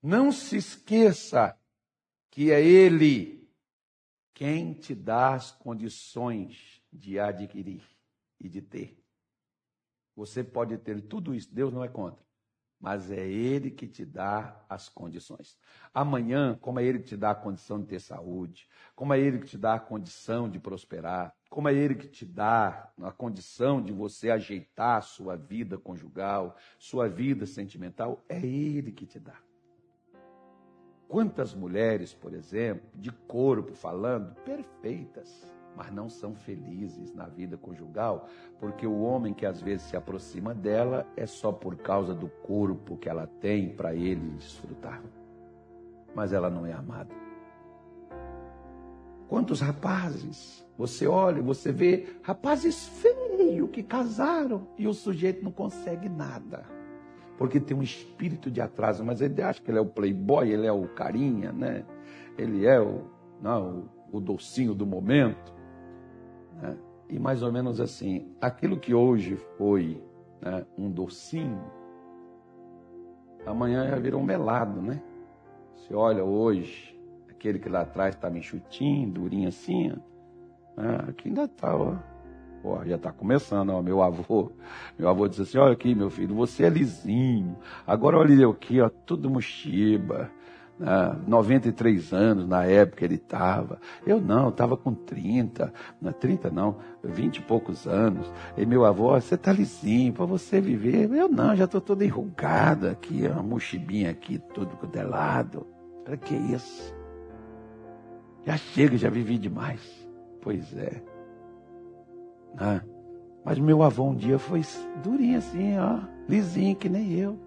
Não 0.02 0.32
se 0.32 0.56
esqueça 0.56 1.58
que 2.30 2.50
é 2.50 2.64
Ele 2.64 3.40
quem 4.32 4.72
te 4.72 4.94
dá 4.94 5.34
as 5.34 5.50
condições 5.50 6.82
de 6.90 7.18
adquirir 7.18 7.84
e 8.38 8.48
de 8.48 8.62
ter. 8.62 8.99
Você 10.20 10.44
pode 10.44 10.76
ter 10.76 11.00
tudo 11.00 11.34
isso, 11.34 11.48
Deus 11.50 11.72
não 11.72 11.82
é 11.82 11.88
contra. 11.88 12.22
Mas 12.78 13.10
é 13.10 13.26
Ele 13.26 13.70
que 13.70 13.88
te 13.88 14.04
dá 14.04 14.62
as 14.68 14.86
condições. 14.86 15.56
Amanhã, 15.94 16.58
como 16.60 16.78
é 16.78 16.84
Ele 16.84 16.98
que 16.98 17.06
te 17.06 17.16
dá 17.16 17.30
a 17.30 17.34
condição 17.34 17.80
de 17.80 17.86
ter 17.86 18.00
saúde, 18.00 18.68
como 18.94 19.14
é 19.14 19.18
Ele 19.18 19.38
que 19.38 19.46
te 19.46 19.56
dá 19.56 19.74
a 19.74 19.80
condição 19.80 20.46
de 20.46 20.58
prosperar, 20.58 21.34
como 21.48 21.70
é 21.70 21.74
Ele 21.74 21.94
que 21.94 22.06
te 22.06 22.26
dá 22.26 22.92
a 23.02 23.10
condição 23.10 23.82
de 23.82 23.94
você 23.94 24.30
ajeitar 24.30 24.98
a 24.98 25.02
sua 25.02 25.36
vida 25.36 25.78
conjugal, 25.78 26.54
sua 26.78 27.08
vida 27.08 27.46
sentimental, 27.46 28.22
é 28.28 28.44
Ele 28.44 28.92
que 28.92 29.06
te 29.06 29.18
dá. 29.18 29.40
Quantas 31.08 31.54
mulheres, 31.54 32.12
por 32.12 32.34
exemplo, 32.34 32.90
de 32.94 33.10
corpo 33.10 33.74
falando, 33.74 34.34
perfeitas, 34.42 35.50
mas 35.76 35.92
não 35.92 36.08
são 36.08 36.34
felizes 36.34 37.14
na 37.14 37.26
vida 37.26 37.56
conjugal, 37.56 38.28
porque 38.58 38.86
o 38.86 39.00
homem 39.00 39.32
que 39.32 39.46
às 39.46 39.60
vezes 39.60 39.86
se 39.86 39.96
aproxima 39.96 40.54
dela 40.54 41.06
é 41.16 41.26
só 41.26 41.52
por 41.52 41.76
causa 41.76 42.14
do 42.14 42.28
corpo 42.28 42.96
que 42.96 43.08
ela 43.08 43.26
tem 43.26 43.70
para 43.70 43.94
ele 43.94 44.30
desfrutar. 44.36 45.02
Mas 46.14 46.32
ela 46.32 46.50
não 46.50 46.66
é 46.66 46.72
amada. 46.72 47.14
Quantos 49.28 49.60
rapazes 49.60 50.66
você 50.76 51.06
olha, 51.06 51.40
você 51.40 51.70
vê 51.70 52.16
rapazes 52.22 52.88
feios 52.88 53.20
que 53.70 53.82
casaram 53.82 54.66
e 54.76 54.86
o 54.86 54.92
sujeito 54.92 55.42
não 55.42 55.52
consegue 55.52 56.08
nada. 56.08 56.64
Porque 57.38 57.58
tem 57.58 57.76
um 57.76 57.82
espírito 57.82 58.50
de 58.50 58.60
atraso, 58.60 59.04
mas 59.04 59.20
ele 59.20 59.40
acha 59.40 59.62
que 59.62 59.70
ele 59.70 59.78
é 59.78 59.80
o 59.80 59.86
playboy, 59.86 60.50
ele 60.50 60.66
é 60.66 60.72
o 60.72 60.86
carinha, 60.88 61.52
né? 61.52 61.86
Ele 62.36 62.66
é 62.66 62.78
o, 62.78 63.04
não, 63.40 63.88
o, 64.12 64.20
docinho 64.20 64.74
do 64.74 64.86
momento. 64.86 65.54
Né? 66.60 66.76
E 67.08 67.18
mais 67.18 67.42
ou 67.42 67.50
menos 67.50 67.80
assim, 67.80 68.28
aquilo 68.40 68.78
que 68.78 68.94
hoje 68.94 69.36
foi 69.56 70.02
né, 70.40 70.64
um 70.78 70.90
docinho, 70.90 71.60
amanhã 73.46 73.88
já 73.88 73.96
virou 73.96 74.20
um 74.20 74.24
melado, 74.24 74.80
né? 74.80 75.02
Você 75.74 75.94
olha 75.94 76.24
hoje, 76.24 76.96
aquele 77.28 77.58
que 77.58 77.68
lá 77.68 77.80
atrás 77.80 78.14
estava 78.14 78.38
enxutinho, 78.38 79.10
durinho 79.10 79.48
assim, 79.48 79.88
né? 79.88 81.04
aqui 81.08 81.28
ainda 81.28 81.44
está, 81.44 81.74
ó. 81.76 81.96
Já 82.84 82.96
está 82.96 83.10
começando, 83.10 83.70
ó, 83.70 83.80
meu 83.80 84.02
avô. 84.02 84.52
Meu 84.98 85.08
avô 85.08 85.26
disse 85.26 85.42
assim, 85.42 85.56
olha 85.56 85.72
aqui, 85.72 85.94
meu 85.94 86.10
filho, 86.10 86.34
você 86.34 86.64
é 86.64 86.68
lisinho. 86.68 87.56
Agora 87.86 88.18
olha 88.18 88.46
aqui, 88.46 88.80
ó, 88.82 88.90
tudo 88.90 89.30
mochiba 89.30 90.30
ah, 90.82 91.16
93 91.26 92.12
anos 92.12 92.48
na 92.48 92.64
época 92.64 93.04
ele 93.04 93.16
estava. 93.16 93.80
Eu 94.06 94.20
não, 94.20 94.48
estava 94.48 94.76
com 94.76 94.94
30, 94.94 95.72
não, 96.00 96.12
30 96.12 96.50
não, 96.50 96.76
20 97.02 97.36
e 97.36 97.42
poucos 97.42 97.86
anos. 97.86 98.30
E 98.56 98.64
meu 98.64 98.84
avô, 98.84 99.10
você 99.10 99.34
está 99.34 99.52
lisinho 99.52 100.12
para 100.12 100.24
você 100.24 100.60
viver. 100.60 101.10
Eu 101.10 101.28
não, 101.28 101.54
já 101.54 101.64
estou 101.64 101.80
toda 101.80 102.04
enrugada 102.04 102.92
aqui, 102.92 103.26
uma 103.26 103.42
mochibinha 103.42 104.10
aqui, 104.10 104.38
tudo 104.54 104.78
lado. 105.08 105.66
Para 106.04 106.16
que 106.16 106.34
isso? 106.34 106.94
Já 108.44 108.56
chega, 108.56 108.96
já 108.96 109.10
vivi 109.10 109.38
demais. 109.38 109.80
Pois 110.40 110.74
é. 110.76 111.02
Ah, 112.58 112.80
mas 113.44 113.58
meu 113.58 113.82
avô 113.82 114.04
um 114.04 114.14
dia 114.14 114.38
foi 114.38 114.62
durinho 115.02 115.38
assim, 115.38 115.78
ó, 115.78 116.00
lisinho 116.28 116.74
que 116.76 116.88
nem 116.88 117.12
eu. 117.12 117.38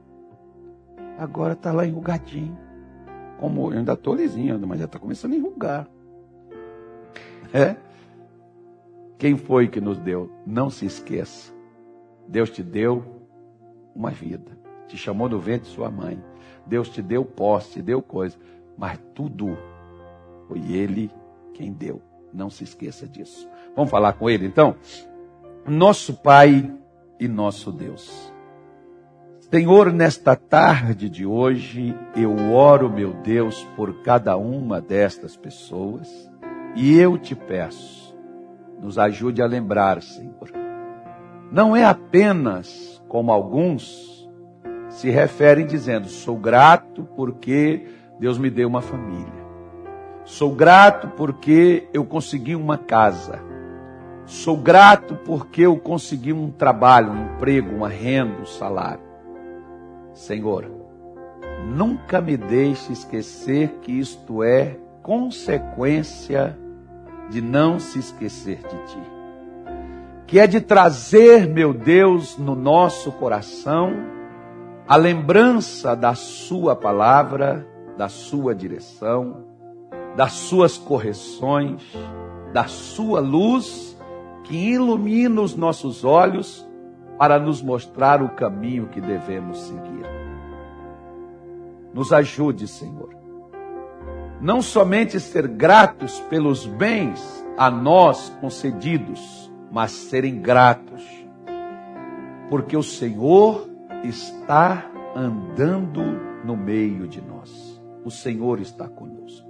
Agora 1.17 1.53
está 1.53 1.71
lá 1.71 1.85
enrugadinho. 1.85 2.57
Como 3.39 3.71
eu 3.71 3.77
ainda 3.77 3.93
estou 3.93 4.15
lisinho, 4.15 4.59
mas 4.67 4.79
já 4.79 4.85
está 4.85 4.99
começando 4.99 5.33
a 5.33 5.35
enrugar. 5.35 5.87
É? 7.53 7.75
Quem 9.17 9.37
foi 9.37 9.67
que 9.67 9.79
nos 9.79 9.99
deu? 9.99 10.31
Não 10.45 10.69
se 10.69 10.85
esqueça. 10.85 11.53
Deus 12.27 12.49
te 12.49 12.63
deu 12.63 13.03
uma 13.95 14.09
vida. 14.09 14.57
Te 14.87 14.97
chamou 14.97 15.29
do 15.29 15.39
ventre 15.39 15.69
de 15.69 15.75
sua 15.75 15.89
mãe. 15.89 16.21
Deus 16.65 16.89
te 16.89 17.01
deu 17.01 17.23
posse, 17.23 17.73
te 17.73 17.81
deu 17.81 18.01
coisa. 18.01 18.37
Mas 18.77 18.99
tudo 19.13 19.57
foi 20.47 20.59
Ele 20.71 21.11
quem 21.53 21.71
deu. 21.71 22.01
Não 22.33 22.49
se 22.49 22.63
esqueça 22.63 23.07
disso. 23.07 23.47
Vamos 23.75 23.91
falar 23.91 24.13
com 24.13 24.29
Ele 24.29 24.47
então? 24.47 24.75
Nosso 25.65 26.15
Pai 26.15 26.73
e 27.19 27.27
nosso 27.27 27.71
Deus. 27.71 28.32
Senhor, 29.53 29.93
nesta 29.93 30.35
tarde 30.35 31.07
de 31.07 31.27
hoje, 31.27 31.95
eu 32.15 32.53
oro, 32.53 32.89
meu 32.89 33.13
Deus, 33.13 33.63
por 33.75 34.01
cada 34.01 34.35
uma 34.35 34.81
destas 34.81 35.37
pessoas 35.37 36.09
e 36.75 36.97
eu 36.97 37.19
te 37.19 37.35
peço, 37.35 38.17
nos 38.81 38.97
ajude 38.97 39.43
a 39.43 39.45
lembrar, 39.45 40.01
Senhor. 40.01 40.49
Não 41.51 41.75
é 41.75 41.85
apenas 41.85 42.99
como 43.07 43.31
alguns 43.31 44.27
se 44.89 45.11
referem 45.11 45.67
dizendo, 45.67 46.07
sou 46.07 46.35
grato 46.35 47.07
porque 47.15 47.85
Deus 48.19 48.39
me 48.39 48.49
deu 48.49 48.67
uma 48.67 48.81
família. 48.81 49.45
Sou 50.25 50.55
grato 50.55 51.09
porque 51.09 51.87
eu 51.93 52.03
consegui 52.03 52.55
uma 52.55 52.79
casa. 52.79 53.39
Sou 54.25 54.57
grato 54.57 55.15
porque 55.23 55.61
eu 55.61 55.77
consegui 55.77 56.33
um 56.33 56.49
trabalho, 56.49 57.11
um 57.11 57.35
emprego, 57.35 57.69
uma 57.69 57.87
renda, 57.87 58.41
um 58.41 58.47
salário. 58.47 59.12
Senhor, 60.13 60.69
nunca 61.65 62.21
me 62.21 62.37
deixe 62.37 62.93
esquecer 62.93 63.79
que 63.81 63.91
isto 63.91 64.43
é 64.43 64.77
consequência 65.01 66.57
de 67.29 67.41
não 67.41 67.79
se 67.79 67.99
esquecer 67.99 68.57
de 68.57 68.77
Ti. 68.85 69.01
Que 70.27 70.39
é 70.39 70.47
de 70.47 70.61
trazer, 70.61 71.47
meu 71.47 71.73
Deus, 71.73 72.37
no 72.37 72.55
nosso 72.55 73.11
coração 73.11 73.91
a 74.87 74.95
lembrança 74.95 75.95
da 75.95 76.13
Sua 76.13 76.75
palavra, 76.75 77.67
da 77.97 78.09
Sua 78.09 78.53
direção, 78.53 79.45
das 80.15 80.33
Suas 80.33 80.77
correções, 80.77 81.81
da 82.51 82.65
Sua 82.65 83.19
luz 83.19 83.97
que 84.43 84.55
ilumina 84.55 85.41
os 85.41 85.55
nossos 85.55 86.03
olhos 86.03 86.67
para 87.23 87.39
nos 87.39 87.61
mostrar 87.61 88.21
o 88.21 88.27
caminho 88.27 88.87
que 88.87 88.99
devemos 88.99 89.57
seguir. 89.57 90.05
Nos 91.93 92.11
ajude, 92.11 92.67
Senhor. 92.67 93.15
Não 94.41 94.61
somente 94.61 95.21
ser 95.21 95.47
gratos 95.47 96.19
pelos 96.29 96.65
bens 96.65 97.23
a 97.57 97.71
nós 97.71 98.27
concedidos, 98.41 99.49
mas 99.71 99.91
serem 99.91 100.41
gratos, 100.41 101.01
porque 102.49 102.75
o 102.75 102.83
Senhor 102.83 103.69
está 104.03 104.85
andando 105.15 106.01
no 106.43 106.57
meio 106.57 107.07
de 107.07 107.21
nós. 107.21 107.81
O 108.03 108.11
Senhor 108.11 108.59
está 108.59 108.85
conosco. 108.85 109.47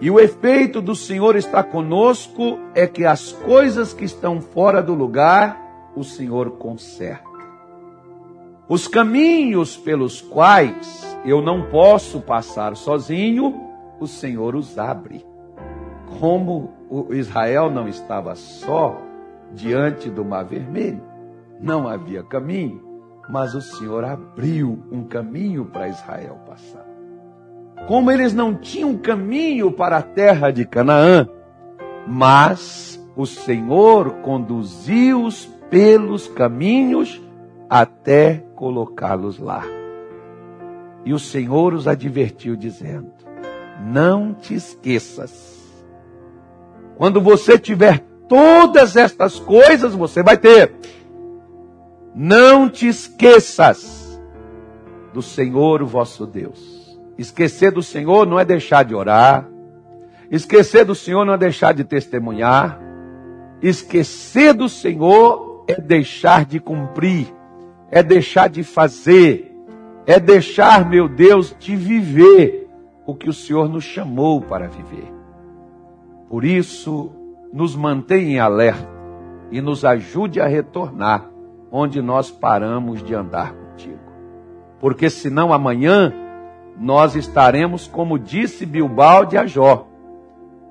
E 0.00 0.10
o 0.10 0.18
efeito 0.18 0.82
do 0.82 0.96
Senhor 0.96 1.36
está 1.36 1.62
conosco 1.62 2.58
é 2.74 2.88
que 2.88 3.04
as 3.04 3.30
coisas 3.30 3.94
que 3.94 4.04
estão 4.04 4.40
fora 4.40 4.82
do 4.82 4.94
lugar 4.94 5.64
o 5.96 6.04
Senhor 6.04 6.52
conserta. 6.52 7.24
Os 8.68 8.86
caminhos 8.86 9.76
pelos 9.76 10.20
quais 10.20 11.18
eu 11.24 11.40
não 11.40 11.70
posso 11.70 12.20
passar 12.20 12.76
sozinho, 12.76 13.54
o 13.98 14.06
Senhor 14.06 14.54
os 14.54 14.78
abre. 14.78 15.24
Como 16.20 16.72
o 16.90 17.14
Israel 17.14 17.70
não 17.70 17.88
estava 17.88 18.34
só 18.34 19.00
diante 19.52 20.10
do 20.10 20.24
Mar 20.24 20.44
Vermelho, 20.44 21.02
não 21.60 21.88
havia 21.88 22.22
caminho, 22.22 22.82
mas 23.28 23.54
o 23.54 23.60
Senhor 23.60 24.04
abriu 24.04 24.84
um 24.90 25.04
caminho 25.04 25.64
para 25.64 25.88
Israel 25.88 26.38
passar. 26.46 26.86
Como 27.86 28.10
eles 28.10 28.34
não 28.34 28.54
tinham 28.54 28.96
caminho 28.98 29.70
para 29.70 29.98
a 29.98 30.02
terra 30.02 30.50
de 30.50 30.66
Canaã, 30.66 31.28
mas 32.06 33.00
o 33.16 33.24
Senhor 33.24 34.10
conduziu-os 34.22 35.46
pelos 35.70 36.28
caminhos 36.28 37.20
até 37.68 38.44
colocá-los 38.54 39.38
lá. 39.38 39.64
E 41.04 41.12
o 41.12 41.18
Senhor 41.18 41.74
os 41.74 41.86
advertiu, 41.86 42.56
dizendo: 42.56 43.12
Não 43.80 44.34
te 44.34 44.54
esqueças. 44.54 45.56
Quando 46.96 47.20
você 47.20 47.58
tiver 47.58 48.04
todas 48.28 48.96
estas 48.96 49.38
coisas, 49.38 49.94
você 49.94 50.22
vai 50.22 50.36
ter. 50.36 50.72
Não 52.14 52.68
te 52.68 52.88
esqueças 52.88 54.20
do 55.12 55.20
Senhor, 55.20 55.82
o 55.82 55.86
vosso 55.86 56.26
Deus. 56.26 56.98
Esquecer 57.18 57.70
do 57.70 57.82
Senhor 57.82 58.26
não 58.26 58.38
é 58.38 58.44
deixar 58.44 58.84
de 58.84 58.94
orar. 58.94 59.48
Esquecer 60.30 60.84
do 60.84 60.94
Senhor 60.94 61.24
não 61.24 61.34
é 61.34 61.38
deixar 61.38 61.72
de 61.72 61.84
testemunhar. 61.84 62.80
Esquecer 63.62 64.52
do 64.52 64.68
Senhor 64.68 65.55
é 65.66 65.80
deixar 65.80 66.44
de 66.44 66.60
cumprir, 66.60 67.26
é 67.90 68.02
deixar 68.02 68.48
de 68.48 68.62
fazer, 68.62 69.54
é 70.06 70.20
deixar, 70.20 70.88
meu 70.88 71.08
Deus, 71.08 71.54
de 71.58 71.74
viver 71.74 72.68
o 73.04 73.14
que 73.14 73.28
o 73.28 73.32
Senhor 73.32 73.68
nos 73.68 73.84
chamou 73.84 74.40
para 74.40 74.68
viver. 74.68 75.12
Por 76.28 76.44
isso, 76.44 77.10
nos 77.52 77.74
mantenha 77.74 78.36
em 78.36 78.38
alerta 78.38 78.88
e 79.50 79.60
nos 79.60 79.84
ajude 79.84 80.40
a 80.40 80.46
retornar 80.46 81.30
onde 81.70 82.00
nós 82.02 82.30
paramos 82.30 83.02
de 83.02 83.14
andar 83.14 83.52
contigo. 83.52 83.98
Porque 84.80 85.08
senão 85.08 85.52
amanhã 85.52 86.12
nós 86.78 87.14
estaremos, 87.14 87.86
como 87.86 88.18
disse 88.18 88.66
Bilbao 88.66 89.24
de 89.24 89.36
Ajó, 89.36 89.86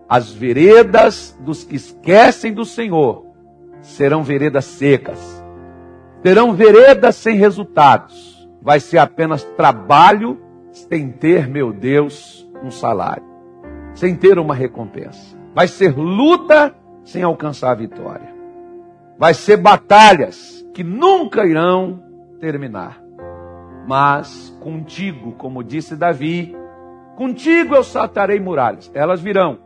as 0.07 0.31
veredas 0.31 1.35
dos 1.39 1.63
que 1.63 1.75
esquecem 1.75 2.53
do 2.53 2.63
Senhor 2.63 3.24
serão 3.85 4.23
veredas 4.23 4.65
secas. 4.65 5.43
Terão 6.21 6.53
veredas 6.53 7.15
sem 7.15 7.37
resultados. 7.37 8.49
Vai 8.61 8.79
ser 8.79 8.97
apenas 8.97 9.43
trabalho 9.55 10.41
sem 10.71 11.11
ter, 11.11 11.47
meu 11.47 11.71
Deus, 11.71 12.49
um 12.63 12.71
salário. 12.71 13.23
Sem 13.93 14.15
ter 14.15 14.39
uma 14.39 14.55
recompensa. 14.55 15.37
Vai 15.53 15.67
ser 15.67 15.95
luta 15.95 16.75
sem 17.03 17.21
alcançar 17.21 17.71
a 17.71 17.75
vitória. 17.75 18.33
Vai 19.17 19.33
ser 19.33 19.57
batalhas 19.57 20.65
que 20.73 20.83
nunca 20.83 21.45
irão 21.45 22.03
terminar. 22.41 23.01
Mas 23.87 24.53
contigo, 24.59 25.33
como 25.33 25.63
disse 25.63 25.95
Davi, 25.95 26.55
contigo 27.15 27.75
eu 27.75 27.83
saltarei 27.83 28.39
muralhas. 28.39 28.91
Elas 28.95 29.21
virão, 29.21 29.59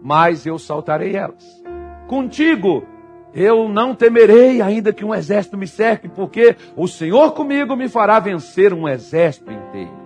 mas 0.00 0.46
eu 0.46 0.58
saltarei 0.58 1.16
elas. 1.16 1.62
Contigo 2.06 2.86
eu 3.34 3.68
não 3.68 3.94
temerei, 3.94 4.62
ainda 4.62 4.92
que 4.92 5.04
um 5.04 5.14
exército 5.14 5.56
me 5.56 5.66
cerque, 5.66 6.08
porque 6.08 6.56
o 6.74 6.86
Senhor 6.88 7.32
comigo 7.32 7.76
me 7.76 7.88
fará 7.88 8.18
vencer 8.18 8.72
um 8.72 8.88
exército 8.88 9.52
inteiro. 9.52 9.96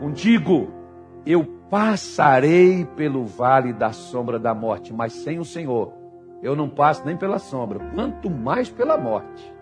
Contigo 0.00 0.70
eu 1.24 1.44
passarei 1.70 2.84
pelo 2.96 3.24
vale 3.24 3.72
da 3.72 3.92
sombra 3.92 4.38
da 4.38 4.54
morte, 4.54 4.92
mas 4.92 5.12
sem 5.12 5.38
o 5.38 5.44
Senhor 5.44 5.92
eu 6.42 6.56
não 6.56 6.68
passo 6.68 7.04
nem 7.06 7.16
pela 7.16 7.38
sombra, 7.38 7.78
quanto 7.94 8.28
mais 8.28 8.68
pela 8.68 8.98
morte. 8.98 9.54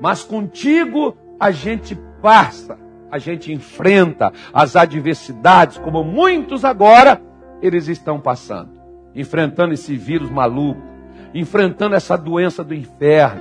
Mas 0.00 0.24
contigo 0.24 1.16
a 1.38 1.50
gente 1.50 1.94
passa, 2.20 2.78
a 3.10 3.18
gente 3.18 3.52
enfrenta 3.52 4.32
as 4.52 4.74
adversidades, 4.74 5.78
como 5.78 6.02
muitos 6.02 6.64
agora 6.64 7.20
eles 7.60 7.86
estão 7.88 8.18
passando, 8.18 8.70
enfrentando 9.14 9.74
esse 9.74 9.94
vírus 9.96 10.30
maluco 10.30 10.91
enfrentando 11.34 11.94
essa 11.94 12.16
doença 12.16 12.62
do 12.62 12.74
inferno, 12.74 13.40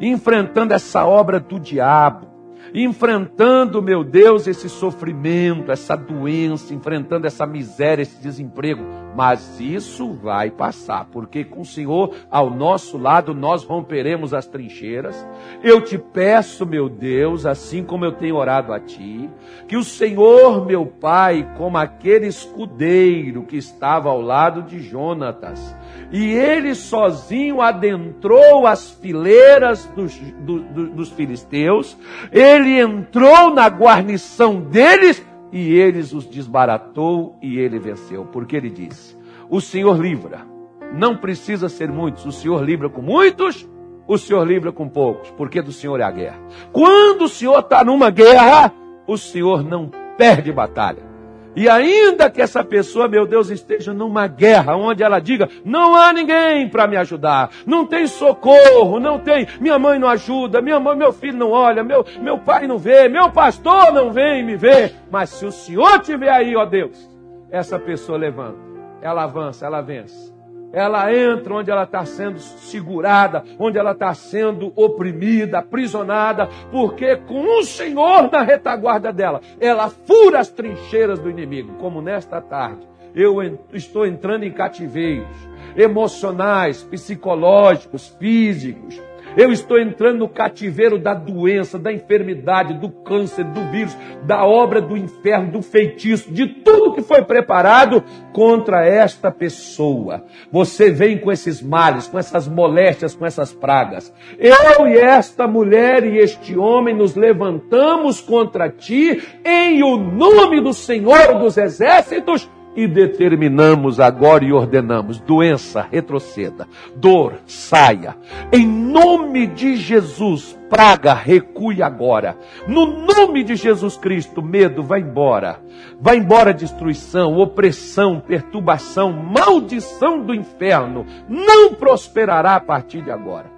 enfrentando 0.00 0.74
essa 0.74 1.04
obra 1.06 1.40
do 1.40 1.58
diabo, 1.58 2.28
enfrentando, 2.74 3.80
meu 3.80 4.04
Deus, 4.04 4.46
esse 4.46 4.68
sofrimento, 4.68 5.72
essa 5.72 5.96
doença, 5.96 6.74
enfrentando 6.74 7.26
essa 7.26 7.46
miséria, 7.46 8.02
esse 8.02 8.20
desemprego. 8.20 8.84
Mas 9.16 9.58
isso 9.58 10.12
vai 10.12 10.50
passar, 10.50 11.06
porque 11.06 11.44
com 11.44 11.62
o 11.62 11.64
Senhor 11.64 12.14
ao 12.30 12.50
nosso 12.50 12.98
lado 12.98 13.34
nós 13.34 13.64
romperemos 13.64 14.34
as 14.34 14.46
trincheiras. 14.46 15.26
Eu 15.62 15.80
te 15.80 15.98
peço, 15.98 16.66
meu 16.66 16.88
Deus, 16.88 17.46
assim 17.46 17.82
como 17.82 18.04
eu 18.04 18.12
tenho 18.12 18.36
orado 18.36 18.72
a 18.72 18.78
ti, 18.78 19.28
que 19.66 19.76
o 19.76 19.84
Senhor, 19.84 20.64
meu 20.64 20.86
Pai, 20.86 21.48
como 21.56 21.78
aquele 21.78 22.26
escudeiro 22.26 23.44
que 23.44 23.56
estava 23.56 24.08
ao 24.08 24.20
lado 24.20 24.62
de 24.62 24.80
Jonatas, 24.80 25.74
e 26.10 26.32
ele 26.32 26.74
sozinho 26.74 27.60
adentrou 27.60 28.66
as 28.66 28.90
fileiras 28.90 29.84
dos, 29.94 30.16
do, 30.40 30.60
do, 30.60 30.90
dos 30.90 31.10
filisteus, 31.10 31.96
ele 32.32 32.80
entrou 32.80 33.50
na 33.50 33.68
guarnição 33.68 34.60
deles 34.60 35.24
e 35.52 35.74
eles 35.74 36.12
os 36.12 36.26
desbaratou 36.26 37.36
e 37.42 37.58
ele 37.58 37.78
venceu, 37.78 38.24
porque 38.26 38.56
ele 38.56 38.70
disse: 38.70 39.16
O 39.50 39.60
Senhor 39.60 40.00
livra, 40.00 40.46
não 40.92 41.16
precisa 41.16 41.68
ser 41.68 41.90
muitos, 41.90 42.24
o 42.24 42.32
Senhor 42.32 42.62
livra 42.64 42.88
com 42.88 43.02
muitos, 43.02 43.68
o 44.06 44.16
Senhor 44.16 44.46
livra 44.46 44.72
com 44.72 44.88
poucos, 44.88 45.30
porque 45.32 45.60
do 45.60 45.72
Senhor 45.72 46.00
é 46.00 46.04
a 46.04 46.10
guerra. 46.10 46.38
Quando 46.72 47.22
o 47.22 47.28
Senhor 47.28 47.58
está 47.58 47.84
numa 47.84 48.08
guerra, 48.08 48.72
o 49.06 49.18
Senhor 49.18 49.62
não 49.62 49.90
perde 50.16 50.50
batalha. 50.52 51.07
E 51.56 51.68
ainda 51.68 52.30
que 52.30 52.40
essa 52.40 52.62
pessoa, 52.62 53.08
meu 53.08 53.26
Deus, 53.26 53.50
esteja 53.50 53.92
numa 53.92 54.26
guerra 54.26 54.76
onde 54.76 55.02
ela 55.02 55.18
diga: 55.18 55.48
não 55.64 55.94
há 55.94 56.12
ninguém 56.12 56.68
para 56.68 56.86
me 56.86 56.96
ajudar, 56.96 57.50
não 57.66 57.86
tem 57.86 58.06
socorro, 58.06 59.00
não 59.00 59.18
tem, 59.18 59.46
minha 59.60 59.78
mãe 59.78 59.98
não 59.98 60.08
ajuda, 60.08 60.60
minha 60.60 60.78
mãe, 60.78 60.96
meu 60.96 61.12
filho 61.12 61.38
não 61.38 61.50
olha, 61.50 61.82
meu, 61.82 62.04
meu 62.20 62.38
pai 62.38 62.66
não 62.66 62.78
vê, 62.78 63.08
meu 63.08 63.30
pastor 63.30 63.92
não 63.92 64.12
vem 64.12 64.44
me 64.44 64.56
ver. 64.56 64.94
Mas 65.10 65.30
se 65.30 65.46
o 65.46 65.52
Senhor 65.52 65.98
tiver 66.00 66.30
aí, 66.30 66.54
ó 66.54 66.64
Deus, 66.64 67.10
essa 67.50 67.78
pessoa 67.78 68.16
levanta, 68.16 68.58
ela 69.02 69.24
avança, 69.24 69.66
ela 69.66 69.80
vence 69.80 70.37
ela 70.72 71.12
entra 71.14 71.54
onde 71.54 71.70
ela 71.70 71.84
está 71.84 72.04
sendo 72.04 72.38
segurada, 72.38 73.44
onde 73.58 73.78
ela 73.78 73.92
está 73.92 74.12
sendo 74.14 74.72
oprimida, 74.76 75.58
aprisionada, 75.58 76.48
porque 76.70 77.16
com 77.16 77.58
o 77.58 77.64
Senhor 77.64 78.30
na 78.30 78.42
retaguarda 78.42 79.12
dela, 79.12 79.40
ela 79.60 79.88
fura 79.88 80.40
as 80.40 80.50
trincheiras 80.50 81.18
do 81.18 81.30
inimigo, 81.30 81.74
como 81.74 82.02
nesta 82.02 82.40
tarde. 82.40 82.86
Eu 83.14 83.36
estou 83.72 84.06
entrando 84.06 84.44
em 84.44 84.52
cativeiros 84.52 85.48
emocionais, 85.76 86.82
psicológicos, 86.82 88.08
físicos, 88.18 89.00
eu 89.38 89.52
estou 89.52 89.78
entrando 89.78 90.18
no 90.18 90.28
cativeiro 90.28 90.98
da 90.98 91.14
doença, 91.14 91.78
da 91.78 91.92
enfermidade, 91.92 92.74
do 92.74 92.90
câncer, 92.90 93.44
do 93.44 93.60
vírus, 93.70 93.96
da 94.24 94.44
obra 94.44 94.80
do 94.80 94.96
inferno, 94.96 95.52
do 95.52 95.62
feitiço, 95.62 96.32
de 96.32 96.44
tudo 96.48 96.92
que 96.92 97.02
foi 97.02 97.22
preparado 97.22 98.02
contra 98.32 98.84
esta 98.84 99.30
pessoa. 99.30 100.24
Você 100.50 100.90
vem 100.90 101.18
com 101.18 101.30
esses 101.30 101.62
males, 101.62 102.08
com 102.08 102.18
essas 102.18 102.48
moléstias, 102.48 103.14
com 103.14 103.24
essas 103.24 103.52
pragas. 103.52 104.12
Eu 104.36 104.88
e 104.88 104.98
esta 104.98 105.46
mulher 105.46 106.04
e 106.04 106.18
este 106.18 106.58
homem 106.58 106.96
nos 106.96 107.14
levantamos 107.14 108.20
contra 108.20 108.68
ti 108.68 109.22
em 109.44 109.84
o 109.84 109.96
nome 109.96 110.60
do 110.60 110.72
Senhor 110.72 111.38
dos 111.38 111.56
Exércitos 111.56 112.50
e 112.78 112.86
determinamos 112.86 113.98
agora 113.98 114.44
e 114.44 114.52
ordenamos: 114.52 115.18
doença, 115.18 115.84
retroceda, 115.90 116.68
dor, 116.94 117.40
saia. 117.44 118.16
Em 118.52 118.64
nome 118.64 119.48
de 119.48 119.76
Jesus, 119.76 120.56
praga, 120.70 121.12
recue 121.12 121.82
agora. 121.82 122.38
No 122.68 122.86
nome 122.86 123.42
de 123.42 123.56
Jesus 123.56 123.96
Cristo, 123.96 124.40
medo, 124.40 124.84
vai 124.84 125.00
embora. 125.00 125.58
Vai 126.00 126.18
embora 126.18 126.54
destruição, 126.54 127.36
opressão, 127.36 128.20
perturbação, 128.20 129.12
maldição 129.12 130.22
do 130.22 130.32
inferno. 130.32 131.04
Não 131.28 131.74
prosperará 131.74 132.54
a 132.54 132.60
partir 132.60 133.02
de 133.02 133.10
agora. 133.10 133.50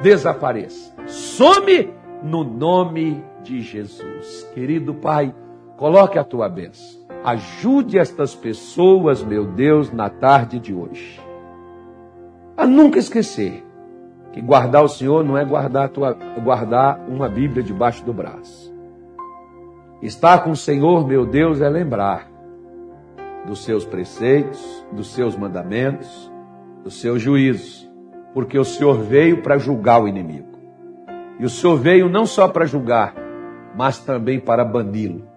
Desapareça. 0.00 0.94
Some 1.08 1.90
no 2.22 2.44
nome 2.44 3.24
de 3.42 3.60
Jesus. 3.60 4.48
Querido 4.54 4.94
Pai, 4.94 5.34
coloque 5.76 6.16
a 6.16 6.22
tua 6.22 6.48
bênção 6.48 6.97
Ajude 7.24 7.98
estas 7.98 8.34
pessoas, 8.34 9.22
meu 9.22 9.44
Deus, 9.44 9.92
na 9.92 10.08
tarde 10.08 10.58
de 10.58 10.72
hoje. 10.72 11.20
A 12.56 12.66
nunca 12.66 12.98
esquecer 12.98 13.64
que 14.32 14.40
guardar 14.40 14.84
o 14.84 14.88
Senhor 14.88 15.24
não 15.24 15.36
é 15.36 15.44
guardar, 15.44 15.88
tua, 15.88 16.16
guardar 16.42 17.00
uma 17.08 17.28
Bíblia 17.28 17.62
debaixo 17.62 18.04
do 18.04 18.12
braço. 18.12 18.74
Estar 20.00 20.44
com 20.44 20.50
o 20.50 20.56
Senhor, 20.56 21.06
meu 21.06 21.26
Deus, 21.26 21.60
é 21.60 21.68
lembrar 21.68 22.30
dos 23.46 23.64
seus 23.64 23.84
preceitos, 23.84 24.86
dos 24.92 25.12
seus 25.12 25.36
mandamentos, 25.36 26.30
dos 26.84 27.00
seus 27.00 27.20
juízos, 27.20 27.88
porque 28.32 28.58
o 28.58 28.64
Senhor 28.64 28.98
veio 28.98 29.42
para 29.42 29.58
julgar 29.58 30.02
o 30.02 30.08
inimigo. 30.08 30.58
E 31.38 31.44
o 31.44 31.48
Senhor 31.48 31.76
veio 31.76 32.08
não 32.08 32.26
só 32.26 32.48
para 32.48 32.66
julgar, 32.66 33.14
mas 33.76 33.98
também 33.98 34.40
para 34.40 34.64
bani-lo. 34.64 35.27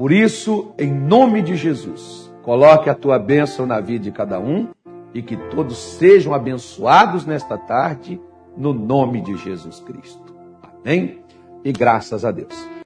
Por 0.00 0.12
isso, 0.12 0.72
em 0.78 0.90
nome 0.90 1.42
de 1.42 1.54
Jesus, 1.54 2.32
coloque 2.40 2.88
a 2.88 2.94
tua 2.94 3.18
bênção 3.18 3.66
na 3.66 3.80
vida 3.80 4.04
de 4.04 4.10
cada 4.10 4.40
um 4.40 4.68
e 5.12 5.20
que 5.20 5.36
todos 5.36 5.76
sejam 5.76 6.32
abençoados 6.32 7.26
nesta 7.26 7.58
tarde, 7.58 8.18
no 8.56 8.72
nome 8.72 9.20
de 9.20 9.36
Jesus 9.36 9.78
Cristo. 9.80 10.34
Amém? 10.82 11.18
E 11.62 11.70
graças 11.70 12.24
a 12.24 12.30
Deus. 12.30 12.70